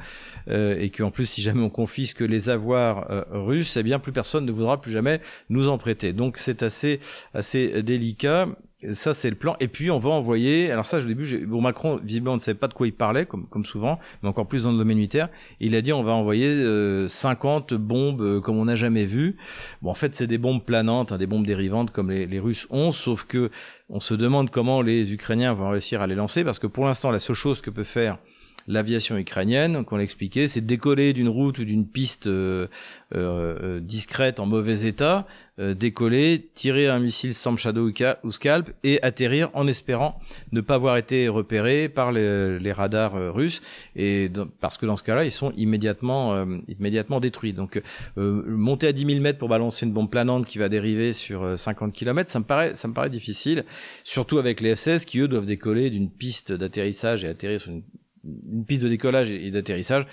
[0.48, 4.46] euh, et qu'en plus si jamais on confisque les avoirs russes, eh bien plus personne
[4.46, 6.12] ne voudra plus jamais nous en prêter.
[6.12, 7.00] Donc c'est assez
[7.34, 8.48] assez délicat
[8.92, 9.56] ça, c'est le plan.
[9.60, 10.70] Et puis, on va envoyer.
[10.70, 13.46] Alors ça, au début, bon, Macron, visiblement, ne savait pas de quoi il parlait, comme,
[13.46, 15.28] comme souvent, mais encore plus dans le domaine militaire.
[15.60, 19.36] Il a dit, on va envoyer euh, 50 bombes euh, comme on n'a jamais vu.
[19.82, 22.66] Bon, en fait, c'est des bombes planantes, hein, des bombes dérivantes comme les, les Russes
[22.70, 23.50] ont, sauf que
[23.90, 27.10] on se demande comment les Ukrainiens vont réussir à les lancer, parce que pour l'instant,
[27.10, 28.18] la seule chose que peut faire
[28.70, 32.68] l'aviation ukrainienne, qu'on l'expliquait, c'est décoller d'une route ou d'une piste euh,
[33.14, 35.26] euh, discrète en mauvais état,
[35.58, 37.90] euh, décoller, tirer un missile Storm Shadow
[38.22, 40.20] ou Scalp et atterrir en espérant
[40.52, 43.60] ne pas avoir été repéré par les, radars russes.
[43.96, 44.30] Et
[44.60, 47.52] parce que dans ce cas-là, ils sont immédiatement immédiatement détruits.
[47.52, 47.82] Donc
[48.16, 51.92] monter à 10 000 mètres pour balancer une bombe planante qui va dériver sur 50
[51.92, 53.64] km, ça me paraît ça me paraît difficile,
[54.04, 57.82] surtout avec les SS qui eux doivent décoller d'une piste d'atterrissage et atterrir sur une
[58.24, 60.06] une piste de décollage et d'atterrissage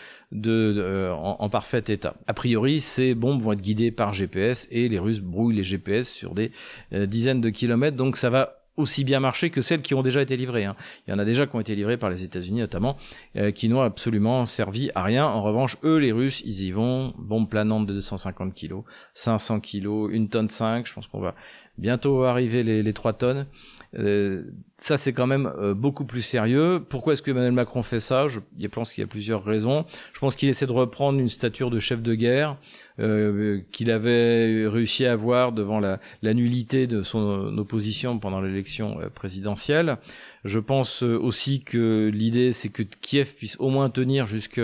[0.45, 2.15] euh, en, parfait état.
[2.27, 6.09] A priori, ces bombes vont être guidées par GPS et les Russes brouillent les GPS
[6.09, 6.51] sur des
[6.93, 10.21] euh, dizaines de kilomètres, donc ça va aussi bien marcher que celles qui ont déjà
[10.21, 10.65] été livrées.
[10.65, 10.75] Hein.
[11.07, 12.95] Il y en a déjà qui ont été livrées par les États-Unis notamment,
[13.35, 15.25] euh, qui n'ont absolument servi à rien.
[15.25, 17.13] En revanche, eux, les Russes, ils y vont.
[17.17, 18.83] Bombes planantes de 250 kilos,
[19.15, 20.87] 500 kilos, une tonne 5.
[20.87, 21.33] Je pense qu'on va
[21.77, 23.47] bientôt arriver les, les 3 tonnes.
[23.97, 24.43] Euh,
[24.77, 26.83] ça, c'est quand même euh, beaucoup plus sérieux.
[26.87, 28.27] Pourquoi est-ce que Emmanuel Macron fait ça?
[28.27, 29.85] Je, Je pense qu'il y a plusieurs raisons.
[30.13, 32.57] Je pense qu'il essaie de reprendre une stature de chef de guerre
[32.99, 38.99] euh, qu'il avait réussi à avoir devant la, la nullité de son opposition pendant l'élection
[38.99, 39.97] euh, présidentielle.
[40.43, 44.61] Je pense aussi que l'idée, c'est que Kiev puisse au moins tenir jusque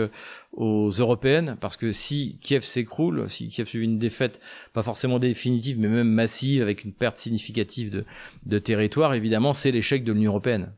[0.53, 4.39] aux européennes, parce que si Kiev s'écroule, si Kiev subit une défaite,
[4.73, 8.05] pas forcément définitive, mais même massive, avec une perte significative de,
[8.45, 10.71] de territoire, évidemment, c'est l'échec de l'Union européenne.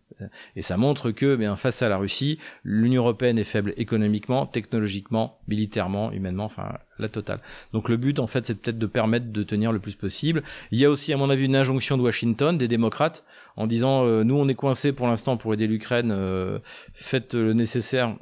[0.56, 4.46] Et ça montre que, eh bien, face à la Russie, l'Union européenne est faible économiquement,
[4.46, 7.42] technologiquement, militairement, humainement, enfin la totale.
[7.74, 10.44] Donc le but, en fait, c'est peut-être de permettre de tenir le plus possible.
[10.72, 13.26] Il y a aussi, à mon avis, une injonction de Washington, des démocrates,
[13.58, 16.60] en disant euh, nous, on est coincés pour l'instant pour aider l'Ukraine, euh,
[16.94, 18.16] faites le nécessaire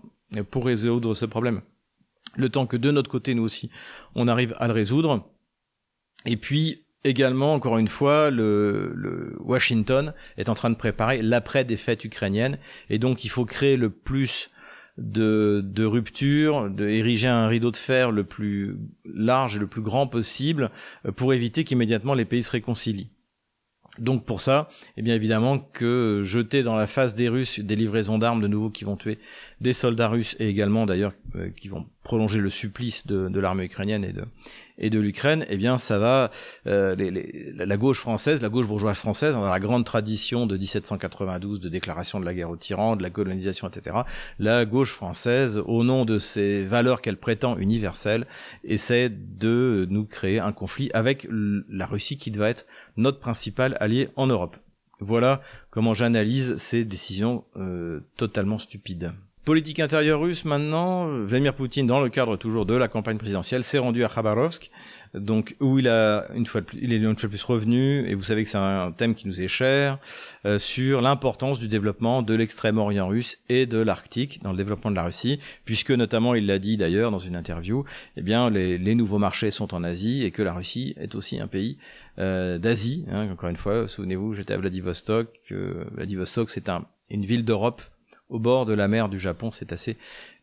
[0.50, 1.62] pour résoudre ce problème.
[2.36, 3.70] Le temps que de notre côté, nous aussi,
[4.16, 5.30] on arrive à le résoudre.
[6.26, 12.06] Et puis, également, encore une fois, le, le, Washington est en train de préparer l'après-défaite
[12.06, 12.58] ukrainienne,
[12.90, 14.50] et donc il faut créer le plus
[14.98, 19.82] de, de rupture, de ériger un rideau de fer le plus large et le plus
[19.82, 20.70] grand possible
[21.06, 23.10] euh, pour éviter qu'immédiatement les pays se réconcilient.
[24.00, 28.18] Donc pour ça, eh bien évidemment que jeter dans la face des Russes des livraisons
[28.18, 29.20] d'armes de nouveau qui vont tuer
[29.64, 33.64] des soldats russes et également d'ailleurs euh, qui vont prolonger le supplice de, de l'armée
[33.64, 34.26] ukrainienne et de,
[34.78, 36.32] et de l'Ukraine, eh bien ça va
[36.68, 40.58] euh, les, les, la gauche française, la gauche bourgeoise française, dans la grande tradition de
[40.58, 43.96] 1792 de déclaration de la guerre aux tyrans, de la colonisation, etc.
[44.38, 48.28] La gauche française, au nom de ces valeurs qu'elle prétend universelles,
[48.66, 52.66] essaie de nous créer un conflit avec la Russie qui doit être
[52.98, 54.58] notre principal allié en Europe.
[55.00, 59.14] Voilà comment j'analyse ces décisions euh, totalement stupides.
[59.46, 63.78] Politique intérieure russe maintenant, Vladimir Poutine, dans le cadre toujours de la campagne présidentielle, s'est
[63.78, 64.72] rendu à Khabarovsk,
[65.16, 68.16] donc où il a une fois plus, il est une fois de plus revenu, et
[68.16, 70.00] vous savez que c'est un thème qui nous est cher,
[70.46, 74.96] euh, sur l'importance du développement de l'extrême-orient russe et de l'Arctique dans le développement de
[74.96, 77.84] la Russie, puisque notamment il l'a dit d'ailleurs dans une interview,
[78.16, 81.42] eh bien les, les, nouveaux marchés sont en Asie et que la Russie est aussi
[81.42, 81.78] un pays
[82.18, 83.04] euh, d'Asie.
[83.12, 85.28] Hein, encore une fois, souvenez-vous, j'étais à Vladivostok.
[85.52, 87.82] Euh, Vladivostok, c'est un, une ville d'Europe
[88.34, 89.52] au bord de la mer du Japon.
[89.52, 89.96] C'est assez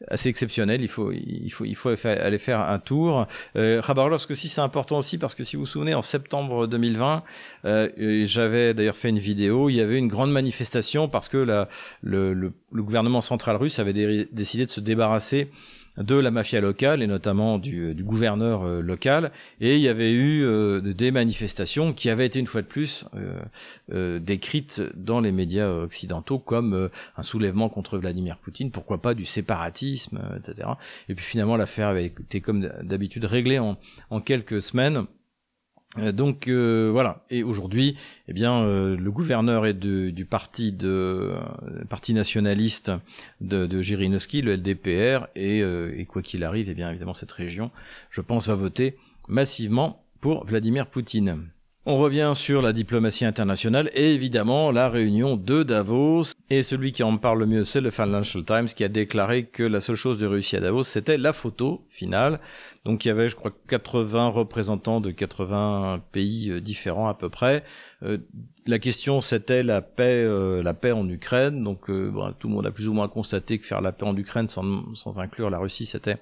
[0.09, 0.81] assez exceptionnel.
[0.81, 3.26] Il faut il faut il faut aller faire un tour.
[3.57, 7.22] Euh, Khabarovsk aussi c'est important aussi parce que si vous vous souvenez en septembre 2020,
[7.66, 9.68] euh, j'avais d'ailleurs fait une vidéo.
[9.68, 11.68] Il y avait une grande manifestation parce que la,
[12.03, 13.92] le, le, le gouvernement central russe avait
[14.33, 15.50] décidé de se débarrasser
[15.96, 19.33] de la mafia locale et notamment du, du gouverneur euh, local.
[19.61, 23.05] Et il y avait eu euh, des manifestations qui avaient été une fois de plus
[23.92, 29.26] euh, décrites dans les médias occidentaux comme un soulèvement contre Vladimir Poutine, pourquoi pas du
[29.26, 30.68] séparatisme, etc.
[31.09, 33.79] Et puis finalement l'affaire avait été comme d'habitude réglée en,
[34.11, 35.07] en quelques semaines.
[35.98, 37.24] Euh, donc euh, voilà.
[37.31, 37.96] Et aujourd'hui,
[38.29, 41.33] eh bien, euh, le gouverneur est du parti de
[41.88, 42.92] parti nationaliste
[43.40, 47.70] de, de le LDPR, et, et quoi qu'il arrive, eh bien évidemment cette région,
[48.11, 48.96] je pense, va voter
[49.29, 51.48] massivement pour Vladimir Poutine.
[51.87, 56.24] On revient sur la diplomatie internationale et évidemment la réunion de Davos.
[56.50, 59.62] Et celui qui en parle le mieux, c'est le Financial Times qui a déclaré que
[59.62, 62.38] la seule chose de réussi à Davos, c'était la photo finale.
[62.84, 67.28] Donc il y avait, je crois, 80 représentants de 80 pays euh, différents à peu
[67.28, 67.62] près.
[68.02, 68.18] Euh,
[68.66, 71.62] la question, c'était la paix, euh, la paix en Ukraine.
[71.62, 74.16] Donc bon, tout le monde a plus ou moins constaté que faire la paix en
[74.16, 76.16] Ukraine sans, sans inclure la Russie, c'était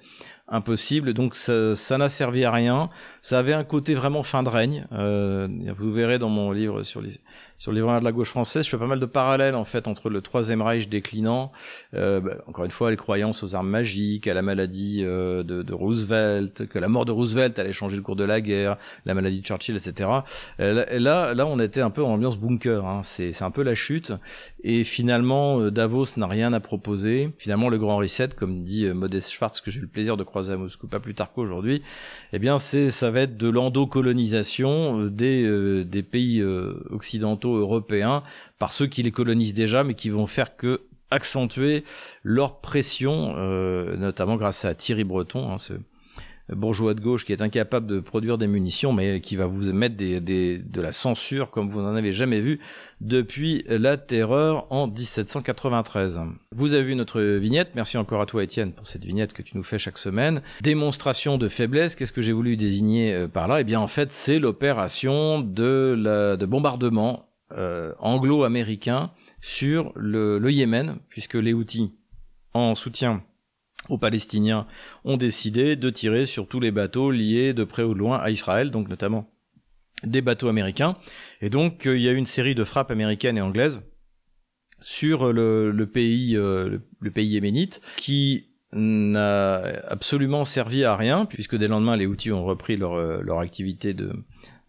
[0.48, 1.14] impossible.
[1.14, 2.90] Donc ça n'a servi à rien.
[3.22, 4.86] Ça avait un côté vraiment fin de règne.
[4.90, 7.20] vous verrez dans mon livre sur les
[7.58, 10.10] sur les de la gauche française, je fais pas mal de parallèles en fait entre
[10.10, 11.50] le Troisième Reich déclinant,
[11.94, 15.62] euh, bah, encore une fois les croyances aux armes magiques, à la maladie euh, de,
[15.62, 19.14] de, Roosevelt, que la mort de Roosevelt allait changer le cours de la guerre, la
[19.14, 20.10] maladie de Churchill, etc.
[20.60, 22.86] Euh, et là, là, on était un peu en ambiance bunker.
[22.86, 23.00] Hein.
[23.02, 24.12] C'est un peu la chute.
[24.62, 27.30] Et finalement, euh, Davos n'a rien à proposer.
[27.38, 30.24] Finalement, le grand reset, comme dit euh, Modeste Schwartz, que j'ai eu le plaisir de
[30.24, 31.82] croiser à Moscou pas plus tard qu'aujourd'hui,
[32.32, 36.42] eh bien, c'est ça va être de l'endocolonisation des des pays
[36.90, 38.22] occidentaux européens
[38.58, 40.80] par ceux qui les colonisent déjà, mais qui vont faire que
[41.10, 41.84] accentuer
[42.22, 45.56] leur pression, euh, notamment grâce à Thierry Breton, hein,
[46.54, 49.96] bourgeois de gauche qui est incapable de produire des munitions, mais qui va vous mettre
[49.96, 52.60] de la censure comme vous n'en avez jamais vu
[53.00, 56.20] depuis la terreur en 1793.
[56.54, 59.56] Vous avez vu notre vignette, merci encore à toi Étienne pour cette vignette que tu
[59.56, 60.42] nous fais chaque semaine.
[60.62, 63.60] Démonstration de faiblesse, qu'est-ce que j'ai voulu désigner euh, par là?
[63.60, 71.34] Eh bien en fait c'est l'opération de, bombardement euh, anglo-américain sur le, le, Yémen, puisque
[71.34, 71.92] les Houthis,
[72.54, 73.22] en soutien
[73.88, 74.66] aux Palestiniens,
[75.04, 78.30] ont décidé de tirer sur tous les bateaux liés de près ou de loin à
[78.30, 79.30] Israël, donc notamment
[80.04, 80.96] des bateaux américains.
[81.40, 83.80] Et donc euh, il y a eu une série de frappes américaines et anglaises
[84.80, 89.56] sur le, pays, euh, le, pays yéménite, qui n'a
[89.88, 93.40] absolument servi à rien, puisque dès le lendemain, les outils ont repris leur, euh, leur
[93.40, 94.12] activité de,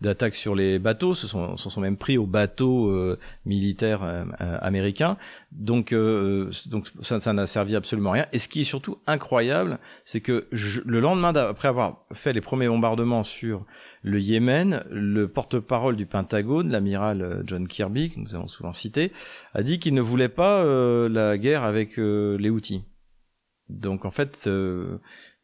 [0.02, 4.24] d'attaques sur les bateaux, se sont, se sont même pris aux bateaux euh, militaires euh,
[4.42, 5.18] euh, américains.
[5.52, 8.26] Donc, donc ça, ça n'a servi absolument à rien.
[8.32, 12.68] Et ce qui est surtout incroyable, c'est que le lendemain, après avoir fait les premiers
[12.68, 13.66] bombardements sur
[14.04, 19.12] le Yémen, le porte-parole du Pentagone, l'amiral John Kirby, que nous avons souvent cité,
[19.54, 20.64] a dit qu'il ne voulait pas
[21.10, 22.84] la guerre avec les Houthis.
[23.68, 24.48] Donc en fait,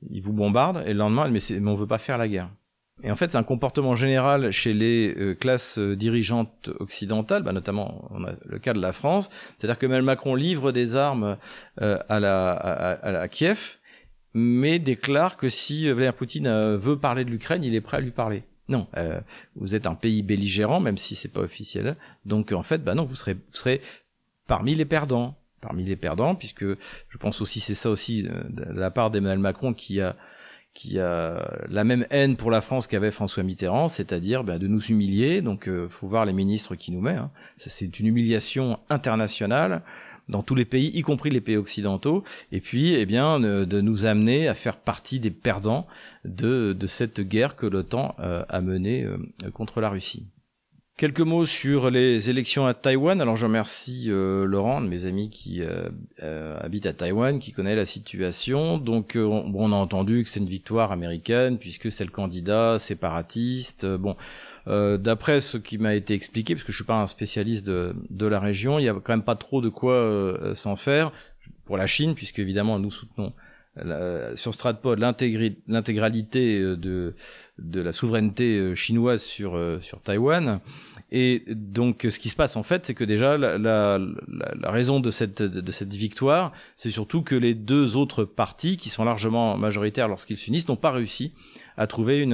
[0.10, 2.50] il vous bombarde et le lendemain, mais, mais on veut pas faire la guerre.
[3.03, 7.51] Et en fait, c'est un comportement général chez les euh, classes euh, dirigeantes occidentales, bah,
[7.51, 9.29] notamment on a le cas de la France.
[9.58, 11.38] C'est-à-dire que Emmanuel Macron livre des armes
[11.81, 13.77] euh, à, la, à, à, Kiev,
[14.34, 18.12] mais déclare que si Vladimir Poutine veut parler de l'Ukraine, il est prêt à lui
[18.12, 18.43] parler.
[18.67, 18.88] Non,
[19.55, 21.95] vous êtes un pays belligérant, même si c'est pas officiel.
[22.25, 23.79] Donc en fait, bah non, vous serez, vous serez
[24.47, 28.91] parmi les perdants, parmi les perdants, puisque je pense aussi c'est ça aussi de la
[28.91, 30.17] part d'Emmanuel Macron qui a
[30.75, 34.81] qui a la même haine pour la France qu'avait François Mitterrand, c'est-à-dire ben, de nous
[34.81, 35.41] humilier.
[35.41, 37.15] Donc, euh, faut voir les ministres qui nous met.
[37.15, 37.31] Hein.
[37.57, 39.81] C'est une humiliation internationale
[40.27, 44.05] dans tous les pays, y compris les pays occidentaux, et puis, eh bien, de, nous
[44.05, 45.85] amener à faire partie des perdants
[46.25, 49.17] de, de cette guerre que l'OTAN euh, a menée euh,
[49.53, 50.25] contre la Russie.
[50.97, 53.19] Quelques mots sur les élections à Taïwan.
[53.19, 55.89] Alors je remercie euh, Laurent, de mes amis qui euh,
[56.23, 58.77] euh, habitent à Taïwan, qui connaît la situation.
[58.77, 63.86] Donc on, on, a entendu que c'est une victoire américaine puisque c'est le candidat séparatiste.
[63.86, 64.15] Bon,
[64.65, 68.25] d'après ce qui m'a été expliqué, parce que je suis pas un spécialiste de, de
[68.25, 71.12] la région, il y a quand même pas trop de quoi s'en faire
[71.65, 73.34] pour la Chine, puisque évidemment nous soutenons
[74.36, 77.15] sur Stratpod l'intégralité de,
[77.58, 80.60] de la souveraineté chinoise sur, sur Taïwan.
[81.12, 84.00] Et donc, ce qui se passe en fait, c'est que déjà la,
[84.63, 89.06] raison de cette de cette victoire, c'est surtout que les deux autres partis, qui sont
[89.06, 91.34] largement majoritaires lorsqu'ils s'unissent, n'ont pas réussi
[91.78, 92.34] à trouver une,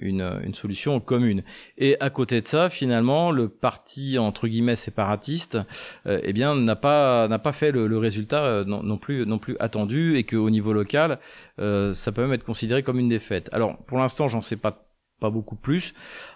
[0.00, 1.42] une, une solution commune.
[1.78, 5.58] Et à côté de ça, finalement, le parti entre guillemets séparatiste,
[6.06, 9.56] euh, eh bien, n'a pas n'a pas fait le, résultat euh, non, plus non plus
[9.60, 11.18] attendu, et qu'au niveau local,
[11.58, 13.48] euh, ça peut même être considéré comme une défaite.
[13.52, 14.89] Alors, pour l'instant, j'en sais pas
[15.20, 15.94] pas beaucoup plus.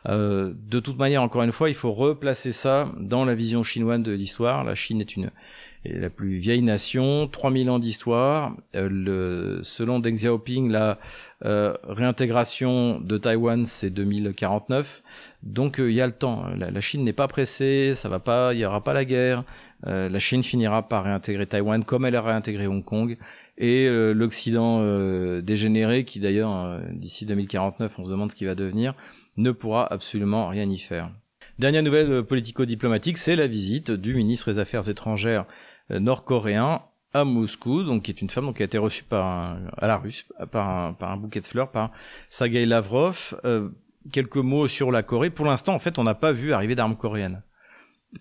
[0.09, 4.01] Euh, de toute manière, encore une fois, il faut replacer ça dans la vision chinoise
[4.01, 4.64] de l'histoire.
[4.64, 5.31] La Chine est une
[5.85, 8.57] est la plus vieille nation, 3000 ans d'histoire.
[8.75, 10.99] Euh, selon Deng Xiaoping, la
[11.44, 15.03] euh, réintégration de Taïwan, c'est 2049.
[15.42, 16.47] Donc euh, il y a le temps.
[16.57, 19.44] La, la Chine n'est pas pressée, ça va pas, il y aura pas la guerre.
[19.87, 23.18] Euh, la Chine finira par réintégrer Taïwan comme elle a réintégré Hong Kong
[23.59, 28.47] et euh, l'Occident euh, dégénéré, qui d'ailleurs, euh, d'ici 2049, on se demande ce qu'il
[28.47, 28.95] va devenir,
[29.37, 31.11] ne pourra absolument rien y faire.
[31.59, 35.45] Dernière nouvelle politico-diplomatique, c'est la visite du ministre des Affaires étrangères
[35.90, 39.59] nord-coréen à Moscou, donc qui est une femme donc, qui a été reçue par un,
[39.77, 41.93] à la Russe par un, par un bouquet de fleurs par
[42.29, 43.38] Sergei Lavrov.
[44.12, 45.31] quelques mots sur la Corée.
[45.31, 47.43] Pour l'instant, en fait, on n'a pas vu arriver d'armes coréennes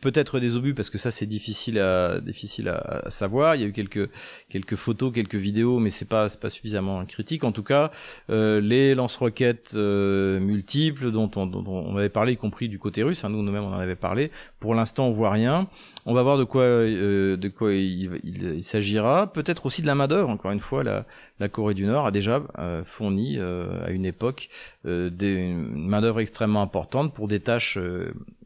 [0.01, 3.55] peut-être des obus parce que ça c'est difficile à difficile à, savoir.
[3.55, 4.09] Il y a eu quelques
[4.49, 7.43] quelques photos, quelques vidéos, mais c'est pas c'est pas suffisamment critique.
[7.43, 7.91] En tout cas,
[8.29, 13.03] euh, les lance-roquettes euh, multiples dont on, dont on avait parlé, y compris du côté
[13.03, 14.31] russe, hein, nous nous-mêmes on en avait parlé.
[14.59, 15.67] Pour l'instant, on voit rien.
[16.05, 19.31] On va voir de quoi euh, de quoi il, s'agira.
[19.31, 20.29] Peut-être aussi de la main d'œuvre.
[20.29, 24.49] Encore une fois, la, Corée du Nord a déjà euh, fourni à une époque
[24.85, 27.77] des, une main d'œuvre extrêmement importante pour des tâches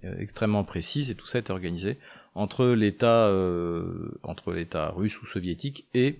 [0.03, 1.97] extrêmement précises et tout ça est organisé
[2.35, 3.31] entre l'État
[4.23, 6.19] entre l'État russe ou soviétique et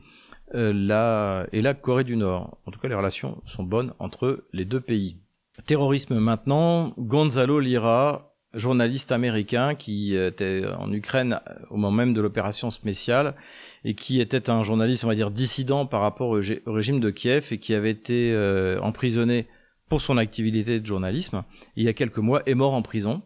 [0.54, 1.47] la
[1.82, 2.58] Corée du Nord.
[2.65, 5.17] En tout cas, les relations sont bonnes entre les deux pays.
[5.65, 11.39] Terrorisme maintenant, Gonzalo Lira journaliste américain qui était en Ukraine
[11.69, 13.35] au moment même de l'opération spéciale
[13.83, 17.47] et qui était un journaliste, on va dire, dissident par rapport au, régime de Kiev
[17.51, 19.47] et qui avait été euh, emprisonné
[19.87, 21.43] pour son activité de journalisme.
[21.75, 23.21] il y a quelques mois, est mort en prison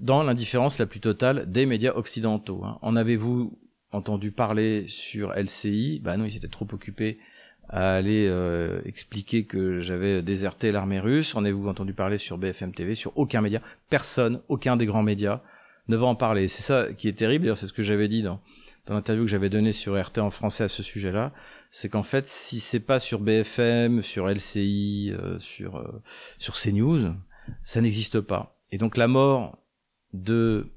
[0.00, 2.62] dans l'indifférence la plus totale des médias occidentaux.
[2.64, 2.78] Hein.
[2.82, 3.58] En avez-vous
[3.92, 7.18] entendu parler sur LCI Bah non, il s'était trop occupé
[7.68, 11.34] à aller euh, expliquer que j'avais déserté l'armée russe.
[11.34, 15.42] En avez-vous entendu parler sur BFM TV, sur aucun média Personne, aucun des grands médias
[15.88, 16.48] ne va en parler.
[16.48, 18.40] C'est ça qui est terrible, d'ailleurs c'est ce que j'avais dit dans,
[18.86, 21.32] dans l'interview que j'avais donnée sur RT en français à ce sujet-là,
[21.70, 26.02] c'est qu'en fait, si c'est pas sur BFM, sur LCI, euh, sur, euh,
[26.38, 27.14] sur CNews,
[27.62, 28.58] ça n'existe pas.
[28.72, 29.58] Et donc la mort
[30.14, 30.68] de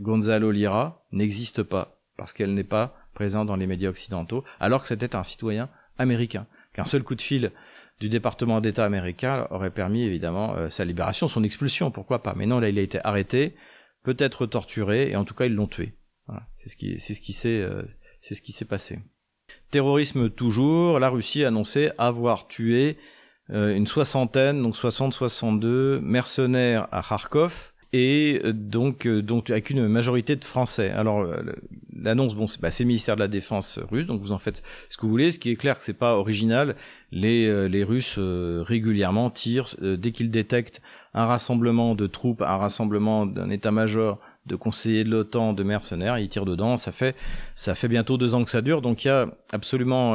[0.00, 4.88] Gonzalo Lira n'existe pas, parce qu'elle n'est pas présent dans les médias occidentaux, alors que
[4.88, 5.68] c'était un citoyen
[5.98, 6.46] américain.
[6.72, 7.50] Qu'un seul coup de fil
[8.00, 12.34] du département d'État américain aurait permis évidemment euh, sa libération, son expulsion, pourquoi pas.
[12.36, 13.54] Mais non, là il a été arrêté,
[14.02, 15.94] peut-être torturé, et en tout cas ils l'ont tué.
[16.26, 16.46] Voilà.
[16.56, 17.82] C'est ce qui, c'est ce qui s'est, euh,
[18.20, 19.00] c'est ce qui s'est passé.
[19.70, 22.96] Terrorisme toujours, la Russie a annoncé avoir tué
[23.50, 29.88] euh, une soixantaine, donc 60-62 mercenaires à Kharkov et euh, donc, euh, donc avec une
[29.88, 30.90] majorité de Français.
[30.90, 31.26] Alors
[31.94, 34.96] l'annonce, bon, c'est bah, le ministère de la Défense russe, donc vous en faites ce
[34.96, 35.32] que vous voulez.
[35.32, 36.76] Ce qui est clair, que c'est pas original.
[37.12, 40.80] Les, les Russes régulièrement tirent dès qu'ils détectent
[41.14, 46.28] un rassemblement de troupes, un rassemblement d'un état-major de conseillers de l'OTAN, de mercenaires, ils
[46.28, 46.76] tirent dedans.
[46.76, 47.14] Ça fait,
[47.54, 50.14] ça fait bientôt deux ans que ça dure, donc il y a absolument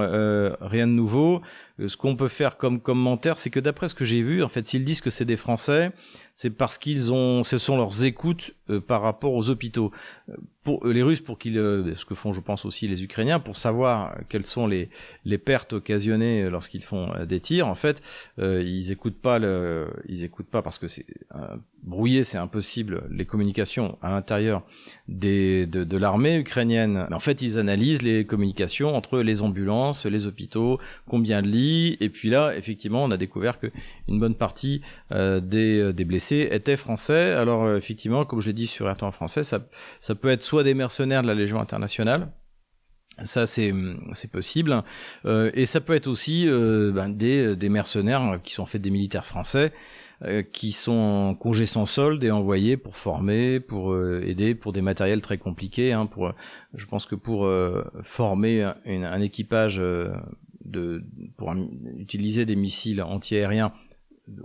[0.62, 1.42] rien de nouveau.
[1.80, 4.50] Euh, ce qu'on peut faire comme commentaire, c'est que d'après ce que j'ai vu, en
[4.50, 5.92] fait, s'ils disent que c'est des Français,
[6.34, 9.92] c'est parce qu'ils ont, ce sont leurs écoutes euh, par rapport aux hôpitaux.
[10.30, 10.34] Euh,
[10.64, 14.18] pour les Russes, pour qu'ils, ce que font, je pense aussi les Ukrainiens, pour savoir
[14.30, 14.90] quelles sont les
[15.24, 18.02] les pertes occasionnées lorsqu'ils font des tirs, en fait,
[18.40, 21.06] ils écoutent pas le, ils écoutent pas parce que c'est
[21.84, 24.64] brouillé, c'est impossible les communications à l'intérieur
[25.08, 27.06] des de, de l'armée ukrainienne.
[27.10, 31.98] Mais en fait, ils analysent les communications entre les ambulances, les hôpitaux, combien de lits
[32.00, 33.68] et puis là, effectivement, on a découvert que
[34.08, 37.32] une bonne partie euh, des, euh, des, blessés étaient français.
[37.32, 39.60] Alors euh, effectivement, comme je l'ai dit sur un temps français, ça,
[40.00, 42.32] ça peut être soit des mercenaires de la Légion internationale,
[43.24, 43.74] ça c'est
[44.32, 44.84] possible
[45.26, 48.80] euh, et ça peut être aussi euh, ben, des, des mercenaires qui sont en fait
[48.80, 49.72] des militaires français
[50.24, 54.82] euh, qui sont en congé sans solde et envoyés pour former, pour aider pour des
[54.82, 55.94] matériels très compliqués.
[55.94, 56.32] Hein, pour
[56.74, 57.50] je pense que pour
[58.04, 61.04] former un, un équipage de,
[61.38, 61.54] pour
[61.98, 63.72] utiliser des missiles antiaériens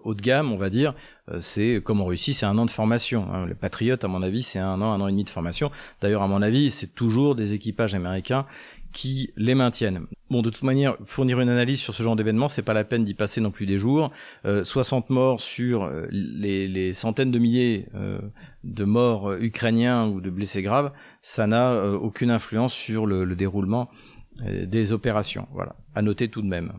[0.05, 0.95] haut de gamme, on va dire,
[1.31, 3.27] euh, c'est comme en Russie, c'est un an de formation.
[3.33, 3.47] Hein.
[3.47, 5.71] Les Patriotes, à mon avis, c'est un an, un an et demi de formation.
[6.01, 8.47] D'ailleurs, à mon avis, c'est toujours des équipages américains
[8.93, 10.07] qui les maintiennent.
[10.31, 13.05] Bon, de toute manière, fournir une analyse sur ce genre d'événement, c'est pas la peine
[13.05, 14.11] d'y passer non plus des jours.
[14.45, 17.87] 60 euh, morts sur euh, les, centaines de milliers
[18.65, 23.89] de morts ukrainiens ou de blessés graves, ça n'a aucune influence sur le, le déroulement
[24.47, 25.47] euh, des opérations.
[25.53, 26.73] Voilà, à noter tout de même.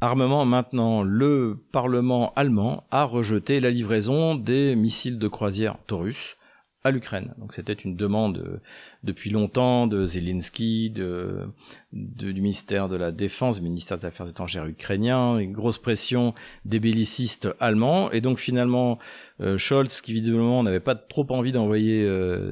[0.00, 6.36] Armement maintenant, le Parlement allemand a rejeté la livraison des missiles de croisière Taurus
[6.84, 7.34] à l'Ukraine.
[7.38, 8.60] Donc c'était une demande euh,
[9.04, 11.48] depuis longtemps de Zelensky, de,
[11.92, 16.80] du ministère de la Défense, du ministère des Affaires étrangères ukrainien, une grosse pression des
[16.80, 18.10] bellicistes allemands.
[18.10, 18.98] Et donc finalement,
[19.40, 22.08] euh, Scholz, qui visiblement n'avait pas trop envie d'envoyer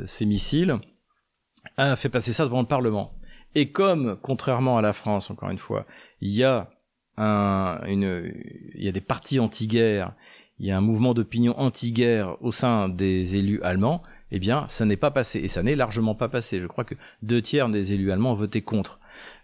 [0.07, 0.77] ces missiles,
[1.77, 3.13] a fait passer ça devant le Parlement.
[3.55, 5.87] Et comme, contrairement à la France, encore une fois,
[6.21, 6.71] il y a
[7.17, 8.33] un, une,
[8.75, 10.15] il y a des partis anti-guerre,
[10.59, 14.85] il y a un mouvement d'opinion anti-guerre au sein des élus allemands, eh bien, ça
[14.85, 15.41] n'est pas passé.
[15.41, 16.61] Et ça n'est largement pas passé.
[16.61, 19.01] Je crois que deux tiers des élus allemands ont voté contre.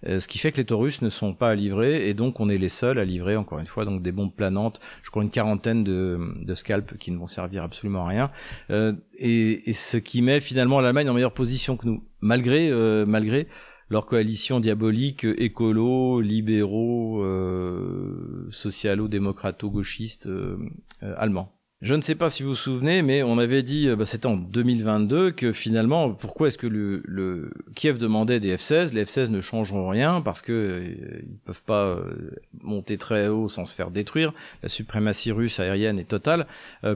[0.07, 2.59] Euh, ce qui fait que les Taurus ne sont pas livrés, et donc on est
[2.59, 5.83] les seuls à livrer, encore une fois, donc des bombes planantes, je crois une quarantaine
[5.85, 8.31] de, de scalps qui ne vont servir absolument à rien.
[8.70, 13.07] Euh, et, et, ce qui met finalement l'Allemagne en meilleure position que nous, malgré, euh,
[13.07, 13.49] malgré
[13.88, 20.59] leur coalition diabolique écolo, libéraux, euh, socialo-démocrato-gauchistes euh,
[21.03, 21.56] euh, allemands.
[21.87, 24.27] Je ne sais pas si vous vous souvenez, mais on avait dit, euh, bah, c'était
[24.27, 29.31] en 2022, que finalement, pourquoi est-ce que le, le, Kiev demandait des F-16 Les F-16
[29.31, 33.75] ne changeront rien parce que euh, ils peuvent pas euh, monter très haut sans se
[33.77, 34.33] faire détruire.
[34.64, 36.49] La suprématie russe aérienne est totale.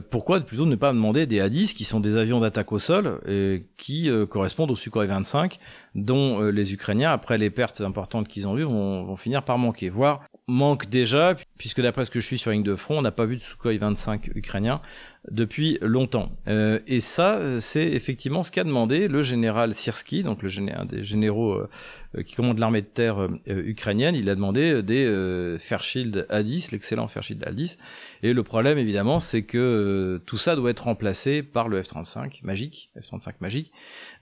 [0.09, 3.63] pourquoi plutôt ne pas demander des A-10 qui sont des avions d'attaque au sol et
[3.77, 5.57] qui correspondent au Sukhoi 25
[5.95, 9.89] dont les Ukrainiens, après les pertes importantes qu'ils ont eues, vont, vont finir par manquer,
[9.89, 10.21] voire
[10.51, 13.25] manque déjà, puisque d'après ce que je suis sur ligne de front, on n'a pas
[13.25, 14.81] vu de Sukhoi 25 ukrainien
[15.29, 16.31] depuis longtemps.
[16.47, 21.03] Euh, et ça, c'est effectivement ce qu'a demandé le général Sirski, donc le général, des
[21.03, 21.69] généraux euh,
[22.17, 24.15] euh, qui commande l'armée de terre ukrainienne.
[24.15, 27.77] Il a demandé des Fairchild A10, l'excellent Fairchild A10.
[28.23, 32.89] Et le problème, évidemment, c'est que tout ça doit être remplacé par le F-35 magique,
[32.99, 33.71] F-35 magique,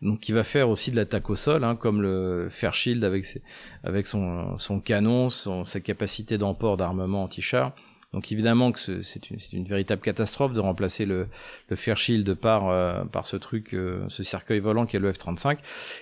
[0.01, 3.41] donc qui va faire aussi de l'attaque au sol, hein, comme le Fairchild avec, ses,
[3.83, 7.73] avec son, son canon, son, sa capacité d'emport d'armement anti-char.
[8.13, 11.27] Donc évidemment que c'est une, une, véritable catastrophe de remplacer le,
[11.67, 15.59] le Fairchild par, euh, par ce truc, euh, ce cercueil volant qui est le F-35.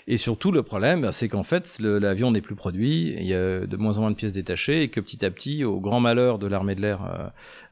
[0.07, 3.65] Et surtout le problème, bah, c'est qu'en fait l'avion n'est plus produit, il y a
[3.65, 6.39] de moins en moins de pièces détachées et que petit à petit, au grand malheur
[6.39, 7.31] de l'armée de l'air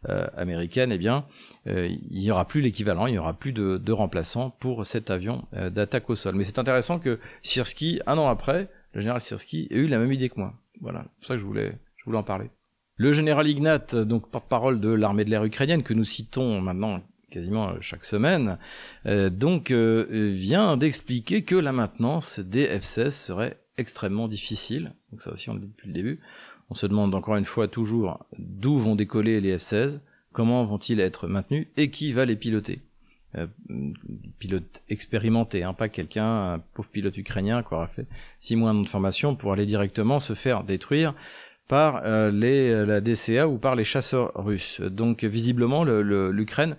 [0.10, 1.26] euh, américaine, eh bien,
[1.66, 5.46] il n'y aura plus l'équivalent, il n'y aura plus de, de remplaçant pour cet avion
[5.54, 6.36] d'attaque au sol.
[6.36, 10.12] Mais c'est intéressant que Sirski, un an après, le général Sirski, ait eu la même
[10.12, 10.54] idée que moi.
[10.82, 12.50] Voilà, c'est pour ça que je voulais, je voulais en parler.
[12.98, 17.74] Le général Ignat, donc porte-parole de l'armée de l'air ukrainienne, que nous citons maintenant quasiment
[17.82, 18.58] chaque semaine,
[19.06, 24.94] euh, donc euh, vient d'expliquer que la maintenance des F-16 serait extrêmement difficile.
[25.12, 26.22] Donc ça aussi on le dit depuis le début.
[26.70, 30.00] On se demande encore une fois toujours d'où vont décoller les F-16,
[30.32, 32.80] comment vont-ils être maintenus et qui va les piloter.
[34.40, 38.08] pilote expérimenté, hein, pas quelqu'un, un pauvre pilote ukrainien qui aura fait
[38.40, 41.14] six mois de formation pour aller directement se faire détruire
[41.68, 44.82] par les, la DCA ou par les chasseurs russes.
[44.82, 46.76] Donc visiblement, l'Ukraine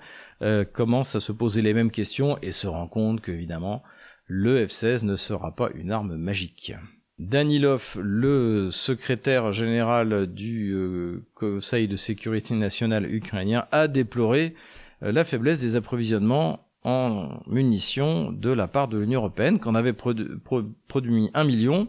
[0.72, 3.82] commence à se poser les mêmes questions et se rend compte qu'évidemment,
[4.26, 6.74] le F-16 ne sera pas une arme magique.
[7.18, 14.54] Danilov, le secrétaire général du euh, Conseil de sécurité nationale ukrainien, a déploré
[15.02, 19.94] euh, la faiblesse des approvisionnements en munitions de la part de l'Union européenne, qu'on avait
[19.94, 21.88] produit un million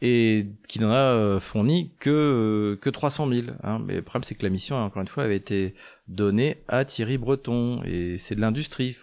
[0.00, 3.46] et qui n'en a euh, fourni que que 300 000.
[3.64, 3.80] Hein.
[3.84, 5.74] Mais le problème, c'est que la mission, encore une fois, avait été
[6.06, 8.96] donnée à Thierry Breton et c'est de l'industrie.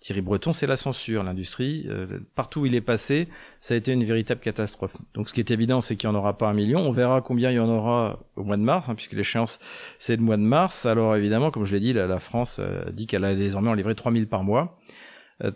[0.00, 1.22] Thierry Breton, c'est la censure.
[1.22, 3.28] L'industrie, euh, partout où il est passé,
[3.60, 4.96] ça a été une véritable catastrophe.
[5.14, 6.80] Donc, ce qui est évident, c'est qu'il n'y en aura pas un million.
[6.80, 9.60] On verra combien il y en aura au mois de mars, hein, puisque l'échéance
[9.98, 10.86] c'est le mois de mars.
[10.86, 13.94] Alors, évidemment, comme je l'ai dit, la, France euh, dit qu'elle a désormais en livré
[13.94, 14.78] 3000 par mois.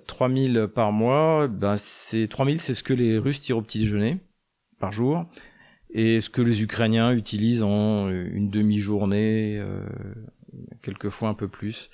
[0.07, 4.18] 3000 par mois, ben c'est 3000, c'est ce que les Russes tirent au petit déjeuner
[4.79, 5.27] par jour.
[5.91, 9.81] Et ce que les Ukrainiens utilisent en une demi-journée, euh,
[10.83, 11.91] quelquefois un peu plus,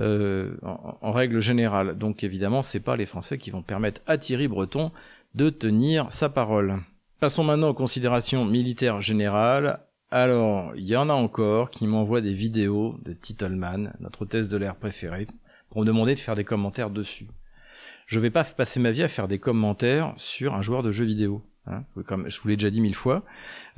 [0.00, 1.96] euh, en, règle générale.
[1.96, 4.90] Donc évidemment, c'est pas les Français qui vont permettre à Thierry Breton
[5.34, 6.80] de tenir sa parole.
[7.20, 9.80] Passons maintenant aux considérations militaires générales.
[10.10, 14.56] Alors, il y en a encore qui m'envoient des vidéos de Titelman, notre hôtesse de
[14.56, 15.26] l'air préférée,
[15.70, 17.28] pour me demander de faire des commentaires dessus.
[18.06, 21.06] Je vais pas passer ma vie à faire des commentaires sur un joueur de jeux
[21.06, 21.42] vidéo.
[21.66, 23.24] Hein, comme je vous l'ai déjà dit mille fois.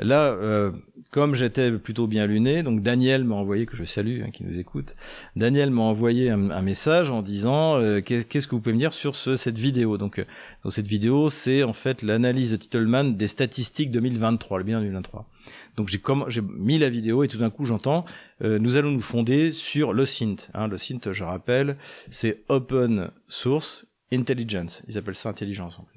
[0.01, 0.73] Là, euh,
[1.13, 4.59] comme j'étais plutôt bien luné, donc Daniel m'a envoyé, que je salue, hein, qui nous
[4.59, 4.97] écoute,
[5.37, 9.15] Daniel m'a envoyé un, message en disant euh, qu'est-ce que vous pouvez me dire sur
[9.15, 9.99] ce, cette vidéo?
[9.99, 10.25] Donc, euh,
[10.65, 15.29] dans cette vidéo, c'est en fait l'analyse de Titelman des statistiques 2023, le bien 2023.
[15.77, 18.05] Donc j'ai mis la vidéo et tout d'un coup j'entends
[18.41, 20.37] nous allons nous fonder sur le SINT.
[20.55, 21.77] Hein, le SINT, je rappelle,
[22.11, 24.83] c'est Open Source Intelligence.
[24.89, 25.96] Ils appellent ça intelligence en plus.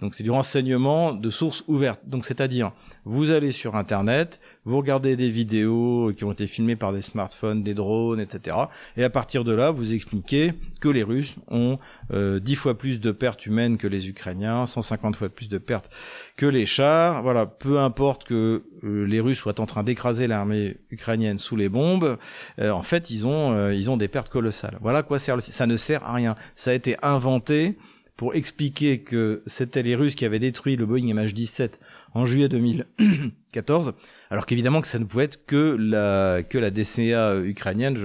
[0.00, 2.00] Donc c'est du renseignement de sources ouvertes.
[2.06, 2.72] Donc c'est-à-dire,
[3.04, 7.62] vous allez sur Internet, vous regardez des vidéos qui ont été filmées par des smartphones,
[7.62, 8.56] des drones, etc.
[8.96, 11.78] Et à partir de là, vous expliquez que les Russes ont
[12.12, 15.90] euh, 10 fois plus de pertes humaines que les Ukrainiens, 150 fois plus de pertes
[16.36, 17.22] que les chars.
[17.22, 21.68] Voilà, peu importe que euh, les Russes soient en train d'écraser l'armée ukrainienne sous les
[21.68, 22.18] bombes,
[22.58, 24.78] euh, en fait, ils ont, euh, ils ont des pertes colossales.
[24.80, 25.40] Voilà quoi sert le...
[25.40, 26.36] Ça ne sert à rien.
[26.54, 27.76] Ça a été inventé
[28.16, 31.72] pour expliquer que c'était les Russes qui avaient détruit le Boeing MH17
[32.14, 33.94] en juillet 2014,
[34.30, 37.96] alors qu'évidemment que ça ne pouvait être que la que la DCA ukrainienne,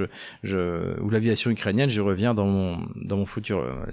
[0.43, 1.89] ou l'aviation ukrainienne.
[1.89, 3.86] Je reviens dans mon dans mon futur euh,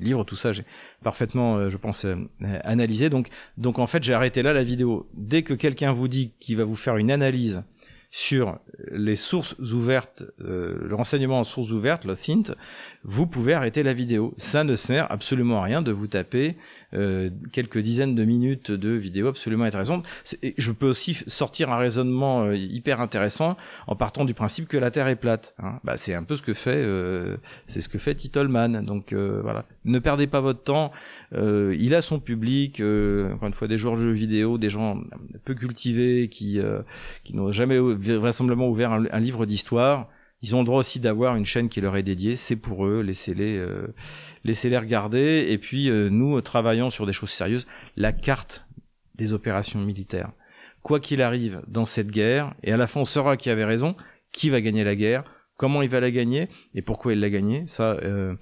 [0.00, 0.62] livre, tout ça, j'ai
[1.02, 2.14] parfaitement, euh, je pense, euh,
[2.62, 3.10] analysé.
[3.10, 5.08] Donc donc en fait, j'ai arrêté là la vidéo.
[5.14, 7.64] Dès que quelqu'un vous dit qu'il va vous faire une analyse
[8.16, 8.58] sur
[8.92, 12.54] les sources ouvertes, euh, le renseignement en sources ouvertes, le SINT,
[13.04, 14.32] vous pouvez arrêter la vidéo.
[14.38, 16.56] Ça ne sert absolument à rien de vous taper
[16.94, 20.06] euh, quelques dizaines de minutes de vidéo absolument intéressantes.
[20.56, 24.90] Je peux aussi sortir un raisonnement euh, hyper intéressant en partant du principe que la
[24.90, 25.54] Terre est plate.
[25.58, 25.78] Hein.
[25.84, 26.86] Bah, c'est un peu ce que fait,
[27.66, 28.82] c'est ce que fait Titelman.
[28.82, 30.92] Donc voilà, ne perdez pas votre temps.
[31.32, 35.00] il a son public, encore une fois des joueurs de jeux vidéo, des gens
[35.44, 36.60] peu cultivés qui
[37.24, 40.08] qui n'ont jamais vraisemblablement ouvert un, livre d'histoire.
[40.42, 42.36] Ils ont le droit aussi d'avoir une chaîne qui leur est dédiée.
[42.36, 43.00] C'est pour eux.
[43.00, 43.94] Laissez-les, euh,
[44.44, 45.46] laissez-les regarder.
[45.48, 47.66] Et puis euh, nous travaillons sur des choses sérieuses.
[47.96, 48.66] La carte
[49.14, 50.32] des opérations militaires.
[50.82, 53.96] Quoi qu'il arrive dans cette guerre, et à la fin on saura qui avait raison,
[54.30, 55.24] qui va gagner la guerre,
[55.56, 57.64] comment il va la gagner et pourquoi il l'a gagné.
[57.66, 58.34] Ça, euh,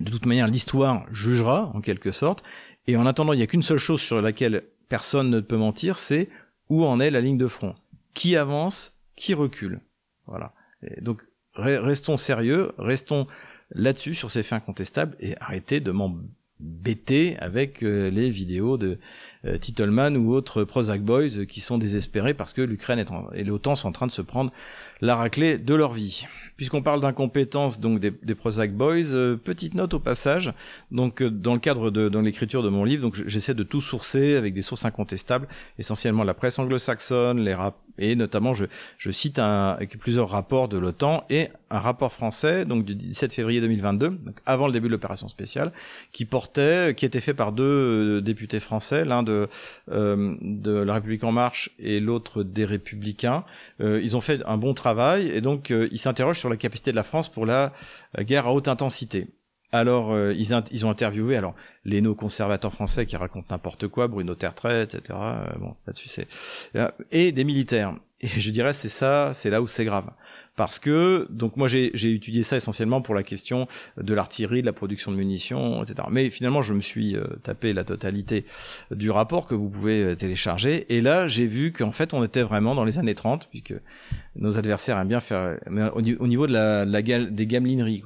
[0.00, 2.42] de toute manière, l'histoire jugera en quelque sorte.
[2.86, 5.98] Et en attendant, il n'y a qu'une seule chose sur laquelle personne ne peut mentir,
[5.98, 6.28] c'est
[6.68, 7.74] où en est la ligne de front
[8.16, 9.80] qui avance, qui recule.
[10.26, 10.52] Voilà.
[11.00, 11.22] donc
[11.54, 13.26] restons sérieux, restons
[13.70, 18.98] là-dessus sur ces faits incontestables et arrêtez de m'embêter avec euh, les vidéos de
[19.44, 23.88] euh, Titelman ou autres Prozac Boys qui sont désespérés parce que l'Ukraine et l'OTAN sont
[23.88, 24.52] en train de se prendre
[25.00, 26.26] la raclée de leur vie.
[26.56, 30.52] Puisqu'on parle d'incompétence donc des, des Prozac Boys, euh, petite note au passage.
[30.90, 33.80] Donc euh, dans le cadre de dans l'écriture de mon livre, donc j'essaie de tout
[33.80, 35.48] sourcer avec des sources incontestables,
[35.78, 38.66] essentiellement la presse anglo-saxonne, les rap et notamment je,
[39.10, 44.10] cite un, plusieurs rapports de l'OTAN et un rapport français donc du 17 février 2022,
[44.10, 45.72] donc avant le début de l'opération spéciale,
[46.12, 49.48] qui portait, qui était fait par deux euh, députés français, l'un de
[49.88, 53.44] de la République en marche et l'autre des Républicains.
[53.80, 57.02] ils ont fait un bon travail et donc ils s'interrogent sur la capacité de la
[57.02, 57.72] France pour la
[58.20, 59.28] guerre à haute intensité.
[59.72, 61.54] Alors, euh, ils, ils, ont interviewé alors
[61.84, 65.02] les conservateurs français qui racontent n'importe quoi, Bruno Tertrais, etc.
[65.10, 66.28] Euh, bon, là-dessus c'est
[67.10, 67.94] et des militaires.
[68.22, 70.06] Et je dirais c'est ça, c'est là où c'est grave,
[70.56, 74.72] parce que donc moi j'ai étudié ça essentiellement pour la question de l'artillerie, de la
[74.72, 76.08] production de munitions, etc.
[76.10, 78.46] Mais finalement je me suis tapé la totalité
[78.90, 82.74] du rapport que vous pouvez télécharger et là j'ai vu qu'en fait on était vraiment
[82.74, 83.74] dans les années 30 puisque
[84.34, 85.58] nos adversaires aiment bien faire
[85.94, 88.02] au, niveau de la, la des gamelineries.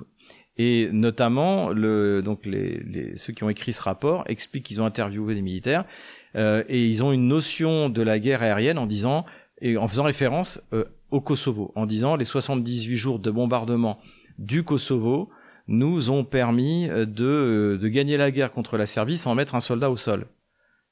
[0.62, 4.84] Et notamment, le, donc les, les, ceux qui ont écrit ce rapport expliquent qu'ils ont
[4.84, 5.86] interviewé des militaires
[6.36, 9.24] euh, et ils ont une notion de la guerre aérienne en disant
[9.62, 14.00] et en faisant référence euh, au Kosovo, en disant les 78 jours de bombardement
[14.36, 15.30] du Kosovo
[15.66, 19.60] nous ont permis euh, de, de gagner la guerre contre la Serbie sans mettre un
[19.60, 20.26] soldat au sol.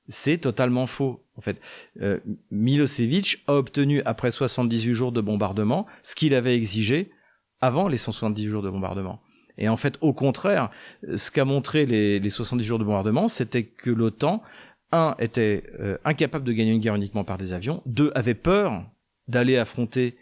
[0.09, 1.23] C'est totalement faux.
[1.37, 1.61] En fait,
[2.01, 7.11] euh, Milosevic a obtenu après 78 jours de bombardement ce qu'il avait exigé
[7.61, 9.21] avant les 170 jours de bombardement.
[9.59, 10.71] Et en fait, au contraire,
[11.17, 14.43] ce qu'a montré les, les 70 jours de bombardement, c'était que l'OTAN,
[14.93, 18.85] un, était euh, incapable de gagner une guerre uniquement par des avions, deux, avait peur
[19.27, 20.17] d'aller affronter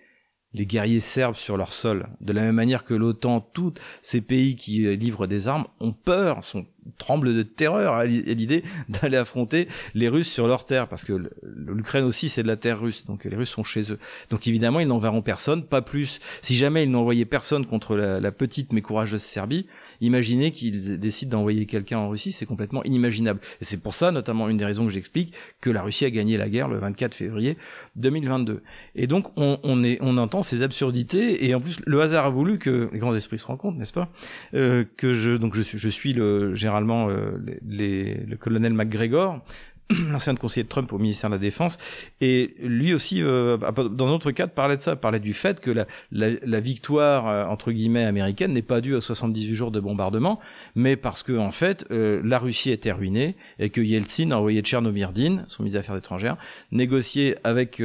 [0.53, 2.09] les guerriers serbes sur leur sol.
[2.21, 6.43] De la même manière que l'OTAN, tous ces pays qui livrent des armes ont peur,
[6.43, 6.67] sont
[6.99, 12.05] tremble de terreur à l'idée d'aller affronter les Russes sur leur terre, parce que l'Ukraine
[12.05, 13.99] aussi c'est de la terre russe, donc les Russes sont chez eux.
[14.31, 16.21] Donc évidemment ils n'enverront personne, pas plus.
[16.43, 19.67] Si jamais ils n'envoyaient personne contre la, petite mais courageuse Serbie,
[20.01, 23.41] imaginez qu'ils décident d'envoyer quelqu'un en Russie, c'est complètement inimaginable.
[23.61, 26.37] Et c'est pour ça, notamment une des raisons que j'explique, que la Russie a gagné
[26.37, 27.57] la guerre le 24 février
[27.97, 28.63] 2022.
[28.95, 32.59] Et donc on, est, on entend ces absurdités, et en plus le hasard a voulu
[32.59, 34.11] que les grands esprits se rencontrent, n'est-ce pas?
[34.55, 39.41] Euh, Que je donc je je suis le général généralement euh, le colonel McGregor,
[40.11, 41.79] l'ancien conseiller de Trump au ministère de la Défense,
[42.21, 45.71] et lui aussi, euh, dans un autre cadre, parlait de ça, parlait du fait que
[45.71, 49.79] la, la, la victoire euh, entre guillemets américaine n'est pas due à 78 jours de
[49.79, 50.41] bombardement,
[50.75, 54.61] mais parce que en fait, euh, la Russie était ruinée et que Yeltsin a envoyé
[54.61, 56.37] Tchernomyrdin, son ministre des Affaires étrangères,
[56.73, 57.83] négocier avec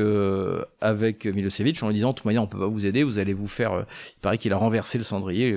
[0.82, 3.34] avec Milosevic en lui disant de toute manière on peut pas vous aider, vous allez
[3.34, 3.86] vous faire.
[4.18, 5.56] il paraît qu'il a renversé le cendrier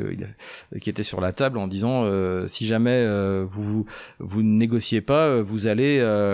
[0.80, 2.06] qui était sur la table en disant
[2.46, 3.06] si jamais
[3.44, 3.86] vous
[4.18, 6.00] vous ne négociez pas, vous allez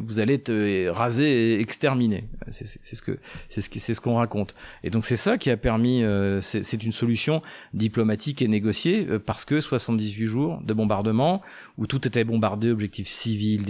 [0.00, 2.24] vous allez être rasé et exterminé.
[2.50, 3.18] C'est ce que
[3.48, 4.54] c'est ce qu'on raconte.
[4.84, 6.02] Et donc c'est ça qui a permis.
[6.02, 7.42] Euh, c'est une solution
[7.74, 11.42] diplomatique et négociée euh, parce que 78 jours de bombardement
[11.78, 13.64] où tout était bombardé, objectifs civils,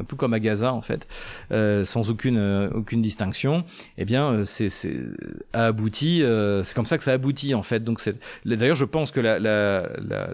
[0.00, 1.06] un peu comme à Gaza en fait,
[1.50, 2.38] sans aucune
[2.74, 3.64] aucune distinction.
[3.98, 4.68] Eh bien, c'est
[5.52, 6.22] a abouti.
[6.62, 7.84] c'est comme ça que ça aboutit en fait.
[7.84, 9.20] Donc c'est d'ailleurs je pense que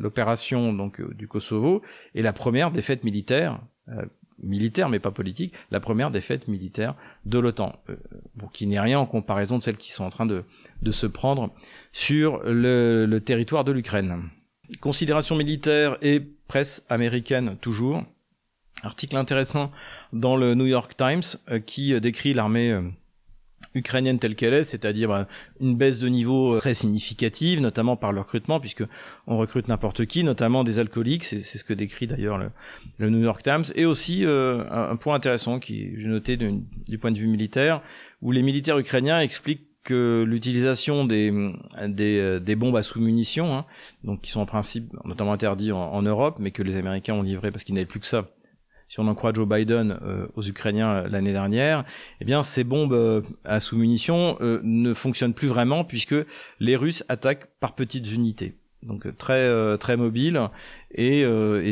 [0.01, 1.83] l'opération la, la, donc du Kosovo
[2.15, 3.61] est la première défaite militaire
[4.43, 6.95] militaire, mais pas politique, la première défaite militaire
[7.27, 7.97] de l'OTAN, euh,
[8.53, 10.45] qui n'est rien en comparaison de celles qui sont en train de,
[10.83, 11.53] de se prendre
[11.93, 14.31] sur le, territoire de l'Ukraine.
[14.81, 18.05] Considération militaire et presse américaine toujours.
[18.83, 19.71] Article intéressant
[20.13, 22.83] dans le New York Times euh, qui décrit l'armée euh,
[23.75, 25.29] ukrainienne telle qu'elle est, c'est-à-dire bah,
[25.61, 28.85] une baisse de niveau euh, très significative, notamment par le recrutement, puisque
[29.27, 32.39] on recrute n'importe qui, notamment des alcooliques, c'est ce que décrit d'ailleurs
[32.99, 37.13] le, New York Times, et aussi euh, un, point intéressant qui j'ai noté du point
[37.13, 37.81] de vue militaire,
[38.23, 41.33] où les militaires ukrainiens expliquent que l'utilisation des,
[41.89, 43.65] des, euh, des, bombes à sous-munitions, hein,
[44.05, 47.23] donc qui sont en principe notamment interdits en, en Europe, mais que les Américains ont
[47.23, 48.29] livré parce qu'ils n'avaient plus que ça
[48.91, 51.85] si on en croit Joe Biden euh, aux Ukrainiens euh, l'année dernière,
[52.21, 56.17] eh bien ces bombes euh, à sous-munitions ne fonctionnent plus vraiment puisque
[56.59, 58.57] les Russes attaquent par petites unités.
[58.83, 59.97] Donc très très
[60.95, 61.25] et,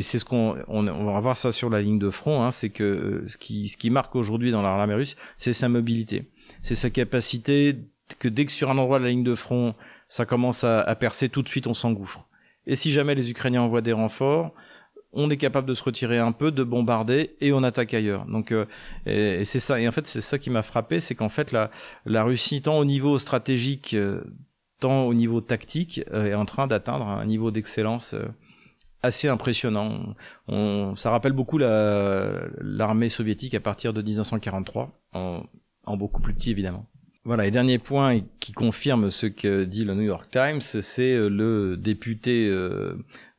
[0.03, 2.43] c'est ce qu'on on, va voir ça sur la ligne de front.
[2.43, 6.31] Hein, c'est que ce qui ce qui marque aujourd'hui dans l'armée russe, c'est sa mobilité,
[6.61, 7.77] c'est sa capacité
[8.19, 9.75] que dès que sur un endroit de la ligne de front
[10.09, 12.29] ça commence à, à percer, tout de suite on s'engouffre.
[12.67, 14.53] Et si jamais les Ukrainiens envoient des renforts,
[15.13, 18.27] on est capable de se retirer un peu, de bombarder et on attaque ailleurs.
[18.27, 18.67] Donc euh,
[19.07, 19.81] et, c'est ça.
[19.81, 21.71] Et en fait, c'est ça qui m'a frappé, c'est qu'en fait la,
[22.05, 24.23] la Russie, tant au niveau stratégique, euh,
[24.81, 28.15] tant au niveau tactique, euh, est en train d'atteindre un niveau d'excellence
[29.03, 30.15] assez impressionnant.
[30.49, 35.43] On, ça rappelle beaucoup l'armée soviétique à partir de 1943, en,
[35.87, 36.87] en beaucoup plus petit évidemment.
[37.29, 41.29] Voilà, et dernier point qui confirme ce que dit le New York Times, c'est euh,
[41.29, 42.95] le député euh,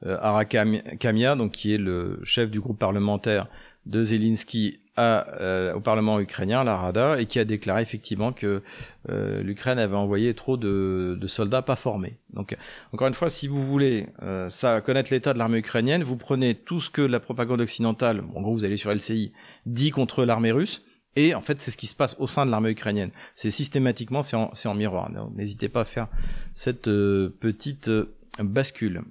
[0.05, 3.47] euh Arakamia, donc qui est le chef du groupe parlementaire
[3.87, 8.61] de Zelensky euh, au Parlement ukrainien, la Rada, et qui a déclaré effectivement que
[9.07, 12.19] l'Ukraine avait envoyé trop de, de, soldats pas formés.
[12.33, 12.55] Donc,
[12.93, 14.05] encore une fois, si vous voulez
[14.49, 18.41] ça connaître l'état de l'armée ukrainienne, vous prenez tout ce que la propagande occidentale, en
[18.41, 19.31] gros vous allez sur LCI,
[19.65, 20.83] dit contre l'armée russe,
[21.19, 23.11] et en fait, c'est ce qui se passe au sein de l'armée ukrainienne.
[23.35, 25.11] C'est systématiquement, c'est en, miroir.
[25.35, 26.07] N'hésitez pas à faire
[26.53, 29.01] cette euh, petite euh, bascule.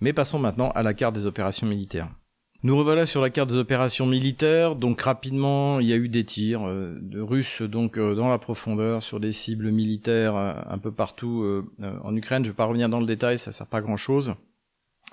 [0.00, 2.08] Mais passons maintenant à la carte des opérations militaires.
[2.62, 4.76] Nous revoilà sur la carte des opérations militaires.
[4.76, 9.02] Donc rapidement, il y a eu des tirs euh, de Russes donc dans la profondeur
[9.02, 11.44] sur des cibles militaires un peu partout
[12.04, 12.44] en Ukraine.
[12.44, 14.36] Je ne vais pas revenir dans le détail, ça sert pas à grand chose.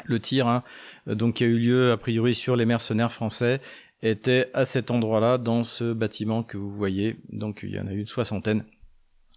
[0.05, 0.63] Le tir, hein,
[1.07, 3.59] donc qui a eu lieu a priori sur les mercenaires français,
[4.01, 7.17] était à cet endroit-là dans ce bâtiment que vous voyez.
[7.31, 8.63] Donc il y en a eu une soixantaine.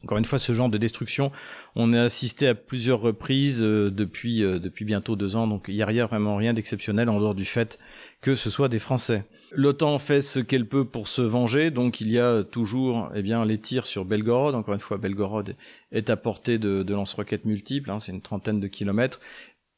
[0.04, 1.30] Encore une fois, ce genre de destruction,
[1.76, 6.06] on a assisté à plusieurs reprises depuis depuis bientôt deux ans, donc il n'y a
[6.06, 7.78] vraiment rien d'exceptionnel en dehors du fait
[8.22, 9.24] que ce soit des Français.
[9.50, 13.44] L'OTAN fait ce qu'elle peut pour se venger, donc il y a toujours eh bien,
[13.44, 14.54] les tirs sur Belgorod.
[14.54, 15.56] Encore une fois, Belgorod
[15.90, 19.20] est à portée de, de lance-roquettes multiples, hein, c'est une trentaine de kilomètres,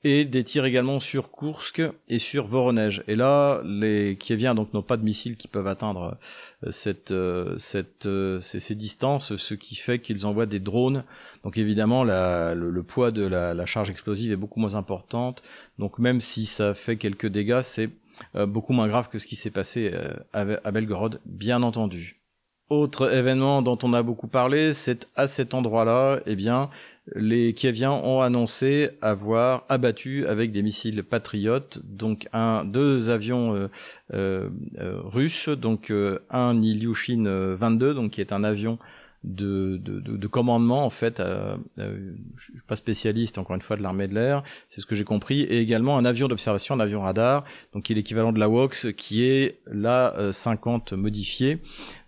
[0.05, 3.03] et des tirs également sur Kursk et sur Voronezh.
[3.09, 6.19] Et là, les Kieviens donc n'ont pas de missiles qui peuvent atteindre
[6.63, 11.05] euh, cette, euh, cette, euh, ces, ces, distances, ce qui fait qu'ils envoient des drones.
[11.43, 15.43] Donc évidemment, la, le, poids de la, la charge explosive est beaucoup moins importante.
[15.79, 17.91] Donc même si ça fait quelques dégâts, c'est
[18.47, 22.21] beaucoup moins grave que ce qui s'est passé euh, à Belgorod, bien entendu.
[22.71, 26.71] Autre événement dont on a beaucoup parlé, c'est à cet endroit-là, eh bien,
[27.15, 33.69] les Kieviens ont annoncé avoir abattu avec des missiles patriotes, donc un, deux avions
[34.15, 35.93] euh, russes, donc
[36.31, 38.79] un Ilyushin 22, donc qui est un avion
[39.25, 41.19] de, de, de, commandement en fait.
[41.19, 44.87] Euh, euh, je suis pas spécialiste encore une fois de l'armée de l'air, c'est ce
[44.87, 48.33] que j'ai compris, et également un avion d'observation, un avion radar, donc qui est l'équivalent
[48.33, 51.59] de la WOX, qui est la 50 euh, modifié.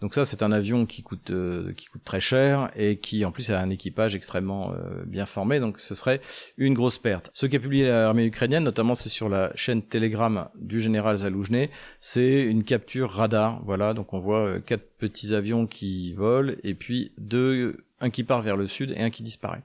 [0.02, 3.32] Donc ça c'est un avion qui coûte euh, qui coûte très cher et qui en
[3.32, 4.72] plus a un équipage extrêmement
[5.06, 6.20] bien formé, donc ce serait
[6.58, 7.30] une grosse perte.
[7.32, 12.42] Ce qu'a publié l'armée ukrainienne, notamment c'est sur la chaîne Telegram du général Zaloujny, c'est
[12.42, 13.62] une capture radar.
[13.64, 18.42] Voilà, donc on voit quatre petits avions qui volent et puis deux, un qui part
[18.42, 19.62] vers le sud et un qui disparaît.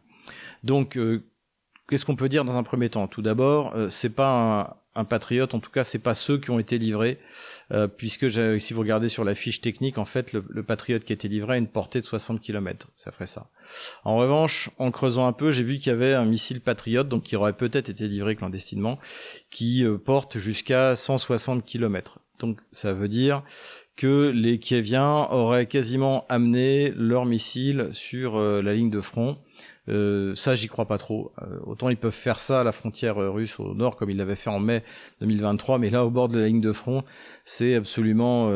[0.64, 1.24] Donc, euh,
[1.90, 3.08] qu'est-ce qu'on peut dire dans un premier temps?
[3.08, 6.60] Tout d'abord, euh, c'est pas un, patriote, en tout cas, c'est pas ceux qui ont
[6.60, 7.18] été livrés,
[7.72, 8.30] euh, puisque
[8.60, 11.56] si vous regardez sur la fiche technique, en fait, le, patriote qui a été livré
[11.56, 12.90] a une portée de 60 km.
[12.96, 13.48] Ça ferait ça.
[14.04, 17.24] En revanche, en creusant un peu, j'ai vu qu'il y avait un missile patriote, donc
[17.24, 19.00] qui aurait peut-être été livré clandestinement,
[19.50, 22.20] qui porte jusqu'à 160 km.
[22.40, 23.44] Donc, ça veut dire
[23.96, 29.38] que les Kieviens auraient quasiment amené leurs missiles sur euh, la ligne de front.
[29.90, 31.34] Euh, ça, j'y crois pas trop.
[31.42, 34.36] Euh, autant ils peuvent faire ça à la frontière russe au nord, comme ils l'avaient
[34.36, 34.84] fait en mai
[35.20, 37.04] 2023, mais là, au bord de la ligne de front,
[37.46, 38.50] c'est absolument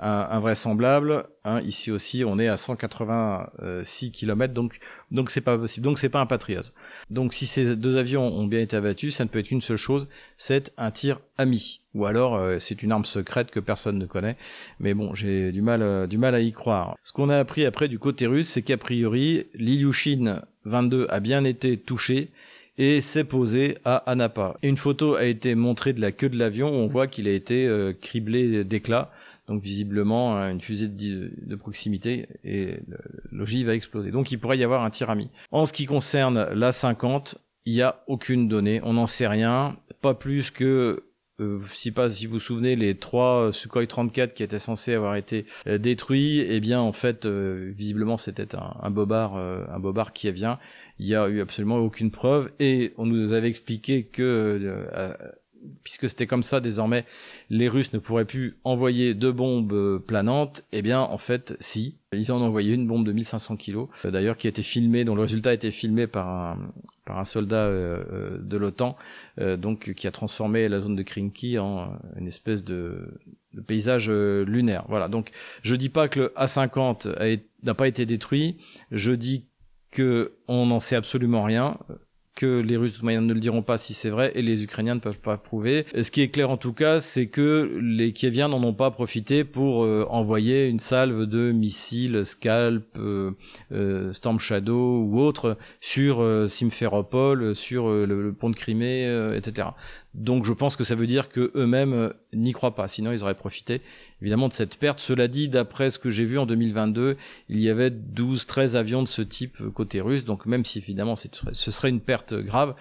[0.00, 1.24] invraisemblable.
[1.44, 4.78] Hein, ici aussi, on est à 186 km, donc
[5.10, 5.84] donc c'est pas possible.
[5.84, 6.72] Donc c'est pas un patriote.
[7.08, 9.76] Donc si ces deux avions ont bien été abattus, ça ne peut être qu'une seule
[9.76, 11.79] chose, c'est un tir ami.
[11.94, 14.36] Ou alors euh, c'est une arme secrète que personne ne connaît.
[14.78, 16.96] Mais bon, j'ai du mal, euh, du mal à y croire.
[17.02, 21.44] Ce qu'on a appris après du côté russe, c'est qu'a priori, l'Ilyushin 22 a bien
[21.44, 22.30] été touché
[22.78, 24.56] et s'est posé à Anapa.
[24.62, 27.26] Et une photo a été montrée de la queue de l'avion où on voit qu'il
[27.26, 29.10] a été euh, criblé d'éclats.
[29.48, 32.76] Donc visiblement une fusée de, proximité et
[33.32, 34.12] l'ogive va exploser.
[34.12, 35.28] Donc il pourrait y avoir un tir ami.
[35.50, 39.76] En ce qui concerne la 50, il n'y a aucune donnée, on n'en sait rien,
[40.02, 41.02] pas plus que
[41.68, 45.46] si pas si vous vous souvenez les trois Sukhoi 34 qui étaient censés avoir été
[45.66, 50.30] euh, détruits, eh bien en fait euh, visiblement c'était un, un, bobard un bobard qui
[50.30, 50.58] vient.
[50.98, 54.86] Il y a eu absolument aucune preuve et on nous avait expliqué que
[55.82, 57.04] puisque c'était comme ça désormais,
[57.48, 61.96] les Russes ne pourraient plus envoyer de bombes euh, planantes, eh bien en fait si,
[62.12, 65.04] ils en ont envoyé une bombe de 1500 kilos, euh, d'ailleurs qui a été filmée,
[65.04, 66.72] dont le résultat a été filmé par un,
[67.04, 68.96] par un soldat euh, de l'OTAN,
[69.58, 73.20] donc qui a transformé la zone de Krinky en une espèce de,
[73.54, 74.84] de paysage lunaire.
[74.88, 75.30] Voilà, donc
[75.62, 78.58] je dis pas que le A50 n'a pas été détruit,
[78.90, 79.46] je dis
[79.90, 81.78] que on n'en sait absolument rien
[82.40, 85.20] que les Russes ne le diront pas si c'est vrai et les Ukrainiens ne peuvent
[85.20, 85.84] pas prouver.
[86.00, 89.44] ce qui est clair en tout cas, c'est que les Kieviens n'en ont pas profité
[89.44, 93.32] pour euh, envoyer une salve de missiles Scalp, euh,
[93.72, 99.04] euh, Storm Shadow ou autres sur Simferopol, sur le, pont de Crimée,
[99.36, 99.68] etc.
[100.14, 103.34] Donc je pense que ça veut dire que eux-mêmes n'y croient pas, sinon ils auraient
[103.34, 103.80] profité
[104.20, 104.98] évidemment de cette perte.
[104.98, 107.16] Cela dit, d'après ce que j'ai vu en 2022,
[107.48, 111.70] il y avait 12-13 avions de ce type côté russe, donc même si évidemment ce
[111.70, 112.74] serait une perte grave,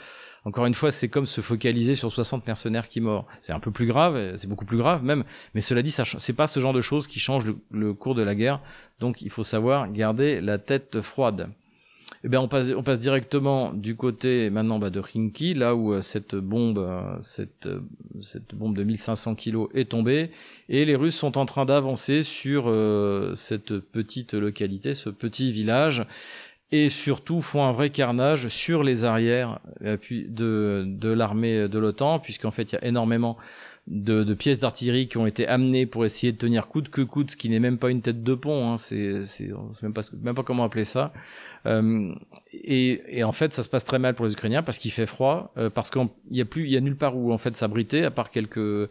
[0.46, 3.26] encore une fois, c'est comme se focaliser sur 60 mercenaires qui meurent.
[3.42, 6.48] C'est un peu plus grave, c'est beaucoup plus grave même, mais cela dit, c'est pas
[6.48, 8.62] ce genre de choses qui changent le cours de la guerre,
[9.00, 11.50] donc il faut savoir garder la tête froide.
[12.24, 16.36] Eh bien, on passe, directement du côté maintenant bah, de Rinki, là où euh, cette
[16.36, 17.80] bombe, euh, cette, euh,
[18.20, 20.32] cette bombe de 1500 kilos est tombée,
[20.68, 22.66] et les Russes sont en train d'avancer sur
[23.36, 26.06] cette petite localité, ce petit village.
[26.72, 32.20] Et surtout font un vrai carnage sur les arrières euh, de, de l'armée de l'OTAN,
[32.20, 33.38] puisqu'en fait il y a énormément
[33.90, 37.32] de, de pièces d'artillerie qui ont été amenées pour essayer de tenir coûte que coûte,
[37.32, 39.22] ce qui n'est même pas une tête de pont, hein, c'est
[39.82, 41.12] même pas même pas comment appeler ça.
[41.66, 42.14] Euh,
[42.54, 45.06] et, et, en fait, ça se passe très mal pour les Ukrainiens parce qu'il fait
[45.06, 48.30] froid, euh, parce qu'il y a a nulle part où en fait s'abriter à part
[48.30, 48.90] quelques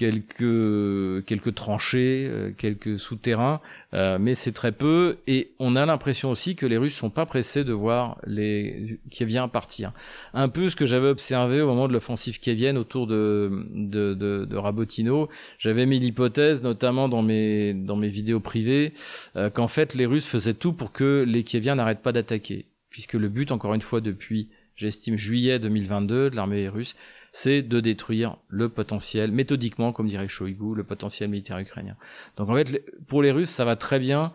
[0.00, 3.60] quelques quelques tranchées, euh, quelques souterrains,
[3.92, 5.18] euh, mais c'est très peu.
[5.26, 9.46] Et on a l'impression aussi que les Russes sont pas pressés de voir les Kieviens
[9.48, 9.92] partir.
[10.32, 14.46] Un peu ce que j'avais observé au moment de l'offensive kievienne autour de de, de,
[14.46, 15.28] de Rabotino.
[15.58, 18.94] J'avais mis l'hypothèse, notamment dans mes dans mes vidéos privées,
[19.36, 23.14] euh, qu'en fait les Russes faisaient tout pour que les Kieviens n'arrêtent pas d'attaquer, puisque
[23.14, 26.96] le but, encore une fois, depuis j'estime juillet 2022 de l'armée russe,
[27.32, 31.96] c'est de détruire le potentiel, méthodiquement, comme dirait Shoigu, le potentiel militaire ukrainien.
[32.36, 34.32] Donc en fait, pour les Russes, ça va très bien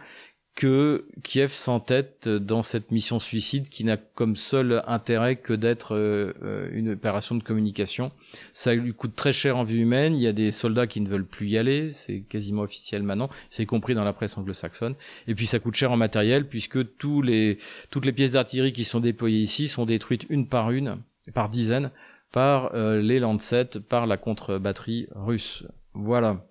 [0.56, 6.34] que Kiev s'entête dans cette mission suicide qui n'a comme seul intérêt que d'être euh,
[6.43, 8.14] euh, une opération de communication.
[8.54, 11.10] Ça lui coûte très cher en vie humaine, il y a des soldats qui ne
[11.10, 14.96] veulent plus y aller, c'est quasiment officiel maintenant, c'est compris dans la presse anglo-saxonne,
[15.28, 17.58] et puis ça coûte cher en matériel puisque tous les,
[17.89, 21.00] toutes les pièces d'artillerie qui sont déployées ici sont détruites une par une,
[21.34, 21.91] par dizaines,
[22.36, 25.63] par euh, les Lancet, par la contre-batterie russe.
[25.93, 26.45] Voilà.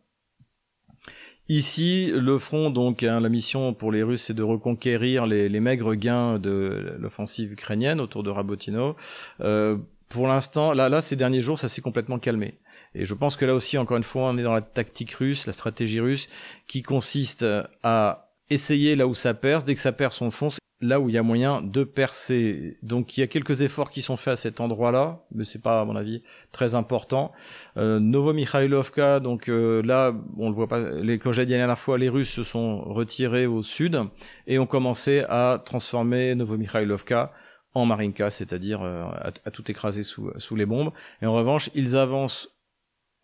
[1.50, 5.94] Ici, le front, donc, hein, la mission pour les Russes, c'est de reconquérir les, maigres
[5.94, 8.96] gains de l'offensive ukrainienne autour de Rabotino.
[9.42, 9.76] Euh,
[10.08, 12.54] pour l'instant, là, là, ces derniers jours, ça s'est complètement calmé.
[12.94, 15.46] Et je pense que là aussi, encore une fois, on est dans la tactique russe,
[15.46, 16.30] la stratégie russe,
[16.66, 17.44] qui consiste
[17.82, 19.66] à essayer là où ça perce.
[19.66, 22.76] Dès que ça perce, on fonce là où il y a moyen de percer.
[22.82, 25.80] Donc il y a quelques efforts qui sont faits à cet endroit-là, mais c'est pas
[25.80, 26.22] à mon avis
[26.52, 27.32] très important.
[27.76, 31.98] Euh, Novo-Mikhailovka, donc euh, là on le voit pas, les, comme j'ai la dernière fois,
[31.98, 33.98] les Russes se sont retirés au sud
[34.46, 37.32] et ont commencé à transformer Novo-Mikhailovka
[37.72, 39.04] en Marinka, c'est-à-dire euh,
[39.44, 40.92] à, tout écraser sous, sous les bombes.
[41.22, 42.50] Et en revanche, ils avancent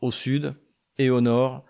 [0.01, 0.55] au sud
[0.99, 1.65] et au nord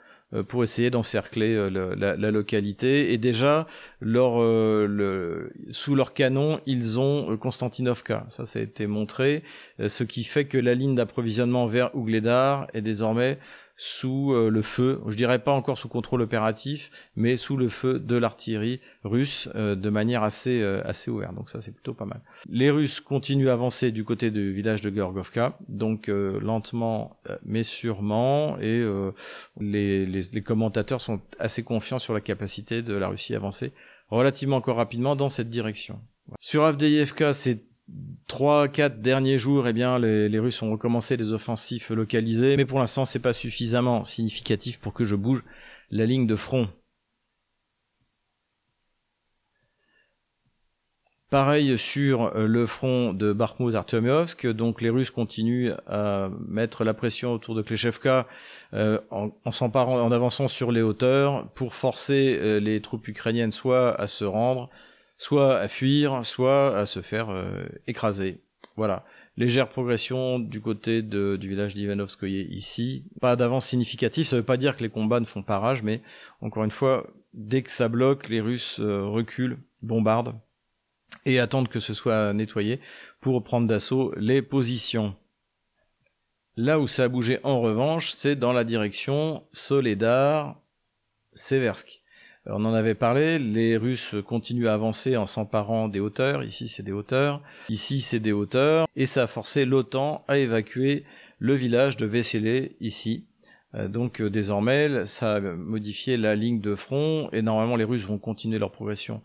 [0.48, 3.12] pour essayer d'encercler euh, la, localité.
[3.12, 3.66] Et déjà,
[4.04, 8.26] euh, sous leur canon, ils ont Konstantinovka.
[8.28, 9.42] Ça, ça a été montré.
[9.84, 13.38] Ce qui fait que la ligne d'approvisionnement vers Ougledar est désormais
[13.82, 17.98] sous euh, le feu, je dirais pas encore sous contrôle opératif, mais sous le feu
[17.98, 21.34] de l'artillerie russe euh, de manière assez euh, assez ouverte.
[21.34, 22.20] Donc ça c'est plutôt pas mal.
[22.50, 28.58] Les Russes continuent à avancer du côté du village de Georgovka, donc lentement mais sûrement,
[28.58, 28.84] et
[29.58, 33.72] les, les, les, commentateurs sont assez confiants sur la capacité de la Russie à avancer
[34.08, 36.00] relativement encore rapidement dans cette direction.
[36.38, 37.69] Sur Avdeyevka, c'est
[38.26, 42.78] trois, quatre derniers jours, eh bien, les, Russes ont recommencé des offensifs localisés, mais pour
[42.78, 45.44] l'instant, c'est pas suffisamment significatif pour que je bouge
[45.90, 46.68] la ligne de front.
[51.30, 56.92] Pareil sur euh, le front de Bakhmut Artyomovsk, donc les Russes continuent à mettre la
[56.92, 58.26] pression autour de Kleshevka
[58.74, 63.94] euh, en, s'emparant, en avançant sur les hauteurs pour forcer euh, les troupes ukrainiennes soit
[64.00, 64.70] à se rendre,
[65.20, 68.40] soit à fuir, soit à se faire euh, écraser.
[68.76, 69.04] Voilà.
[69.36, 73.04] Légère progression du côté du village d'Ivanovskoye ici.
[73.20, 76.00] Pas d'avance significative, ça veut pas dire que les combats ne font pas rage, mais
[76.40, 80.40] encore une fois, dès que ça bloque, les Russes euh, reculent, bombardent,
[81.26, 82.80] et attendent que ce soit nettoyé
[83.20, 85.14] pour prendre d'assaut les positions.
[86.56, 91.99] Là où ça a bougé en revanche, c'est dans la direction Soledar-Seversk.
[92.46, 96.68] Euh, on en avait parlé, les Russes continuent à avancer en s'emparant des hauteurs, ici
[96.68, 101.04] c'est des hauteurs, ici c'est des hauteurs, et ça a forcé l'OTAN à évacuer
[101.38, 103.26] le village de Vesselé ici.
[103.74, 108.04] Euh, donc euh, désormais, ça a modifié la ligne de front, et normalement les Russes
[108.04, 109.22] vont continuer leur progression,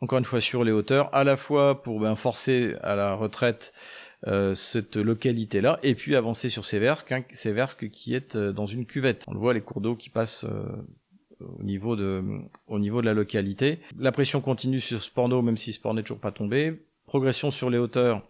[0.00, 3.72] encore une fois sur les hauteurs, à la fois pour ben, forcer à la retraite
[4.54, 9.24] cette localité-là, et puis avancer sur Seversk, hein, qui est dans une cuvette.
[9.26, 10.46] On le voit, les cours d'eau qui passent
[11.58, 12.22] au niveau de,
[12.66, 13.80] au niveau de la localité.
[13.98, 16.82] La pression continue sur Sporno, même si Sporno n'est toujours pas tombé.
[17.06, 18.22] Progression sur les hauteurs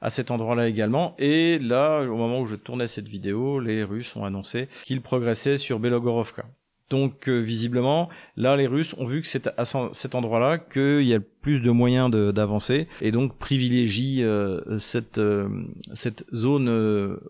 [0.00, 1.14] à cet endroit-là également.
[1.18, 5.58] Et là, au moment où je tournais cette vidéo, les Russes ont annoncé qu'ils progressaient
[5.58, 6.44] sur Belogorovka.
[6.90, 11.14] Donc euh, visiblement, là les Russes ont vu que c'est à cet endroit-là qu'il y
[11.14, 12.88] a plus de moyens d'avancer.
[13.00, 15.48] Et donc privilégient euh, cette euh,
[15.94, 16.68] cette zone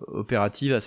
[0.09, 0.79] opérative à,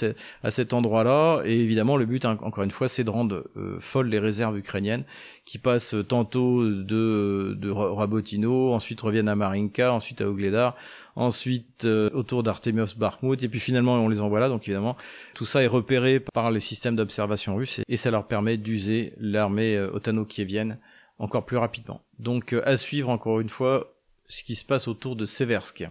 [0.43, 1.43] à cet endroit-là.
[1.45, 3.45] Et évidemment, le but, encore une fois, c'est de rendre
[3.79, 5.05] folles les réserves ukrainiennes
[5.45, 10.75] qui passent tantôt de de Rabotino, ensuite reviennent à Marinka, ensuite à Ogledar
[11.15, 14.95] ensuite euh, autour d'Artemios Bakhmut, et puis finalement on les envoie là, donc évidemment
[15.33, 19.75] tout ça est repéré par les systèmes d'observation russes, et, ça leur permet d'user l'armée
[19.75, 20.77] euh, otano-kievienne
[21.21, 22.01] encore plus rapidement.
[22.19, 23.93] Donc euh, à suivre encore une fois
[24.27, 25.87] ce qui se passe autour de Seversk.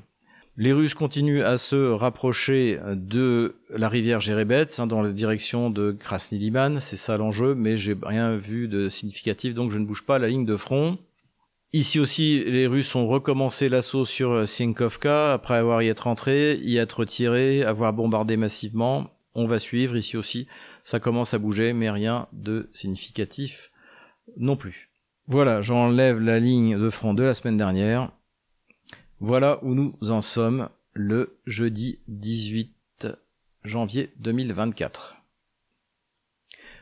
[0.57, 5.93] Les Russes continuent à se rapprocher de la rivière Jerebets hein, dans la direction de
[5.93, 10.05] Krasny Liman, c'est ça l'enjeu, mais j'ai rien vu de significatif, donc je ne bouge
[10.05, 10.99] pas la ligne de front.
[11.73, 16.79] Ici aussi, les Russes ont recommencé l'assaut sur Sinkovka après avoir y être entré, y
[16.79, 19.09] être tiré, avoir bombardé massivement.
[19.35, 20.49] On va suivre ici aussi,
[20.83, 23.71] ça commence à bouger, mais rien de significatif
[24.37, 24.90] non plus.
[25.31, 28.11] Voilà, j'enlève la ligne de front de la semaine dernière.
[29.21, 33.07] Voilà où nous en sommes le jeudi 18
[33.63, 35.19] janvier 2024.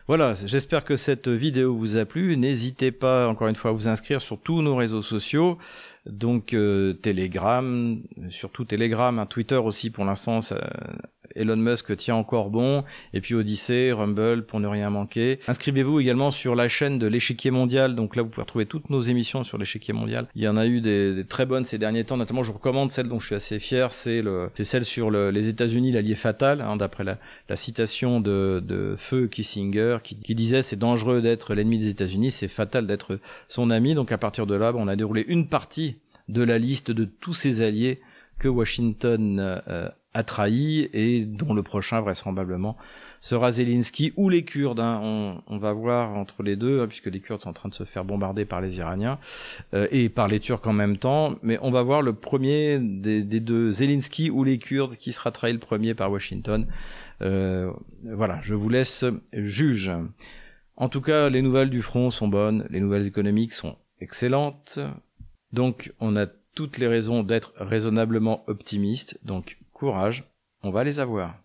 [0.07, 2.39] Voilà, j'espère que cette vidéo vous a plu.
[2.39, 5.59] N'hésitez pas encore une fois à vous inscrire sur tous nos réseaux sociaux,
[6.07, 10.41] donc euh, Telegram, surtout Telegram, un Twitter aussi pour l'instant,
[11.35, 15.41] Elon Musk tient encore bon, et puis Odyssey, Rumble pour ne rien manquer.
[15.49, 19.01] Inscrivez-vous également sur la chaîne de l'échiquier mondial, donc là vous pouvez retrouver toutes nos
[19.01, 20.27] émissions sur l'échiquier mondial.
[20.35, 22.91] Il y en a eu des, très bonnes ces derniers temps, notamment je vous recommande
[22.91, 26.61] celle dont je suis assez fier, c'est le, c'est celle sur les États-Unis, l'allié fatal,
[26.61, 27.19] hein, d'après la,
[27.57, 32.49] citation de, de Feu Kissinger, qui, qui disait c'est dangereux d'être l'ennemi des États-Unis, c'est
[32.49, 33.19] fatal d'être
[33.49, 33.95] son ami.
[33.95, 35.97] Donc à partir de là, on a déroulé une partie
[36.29, 38.01] de la liste de tous ses alliés
[38.39, 42.77] que Washington euh, a trahi et dont le prochain vraisemblablement
[43.21, 44.81] sera Zelensky ou les Kurdes.
[44.81, 45.41] Hein.
[45.47, 47.85] On, va voir entre les deux, hein, puisque les Kurdes sont en train de se
[47.85, 49.19] faire bombarder par les Iraniens
[49.75, 51.37] euh, et par les Turcs en même temps.
[51.43, 55.53] Mais on va voir le premier des, deux, Zelensky ou les Kurdes, qui sera trahi
[55.53, 56.67] le premier par Washington.
[57.21, 57.71] Euh,
[58.05, 59.91] voilà, je vous laisse juge.
[60.77, 64.79] En tout cas, les nouvelles du front sont bonnes, les nouvelles économiques sont excellentes.
[65.53, 66.27] Donc, on a
[66.59, 69.21] toutes les raisons d'être raisonnablement optimiste.
[69.23, 70.25] Donc, courage,
[70.65, 71.37] on va les avoir.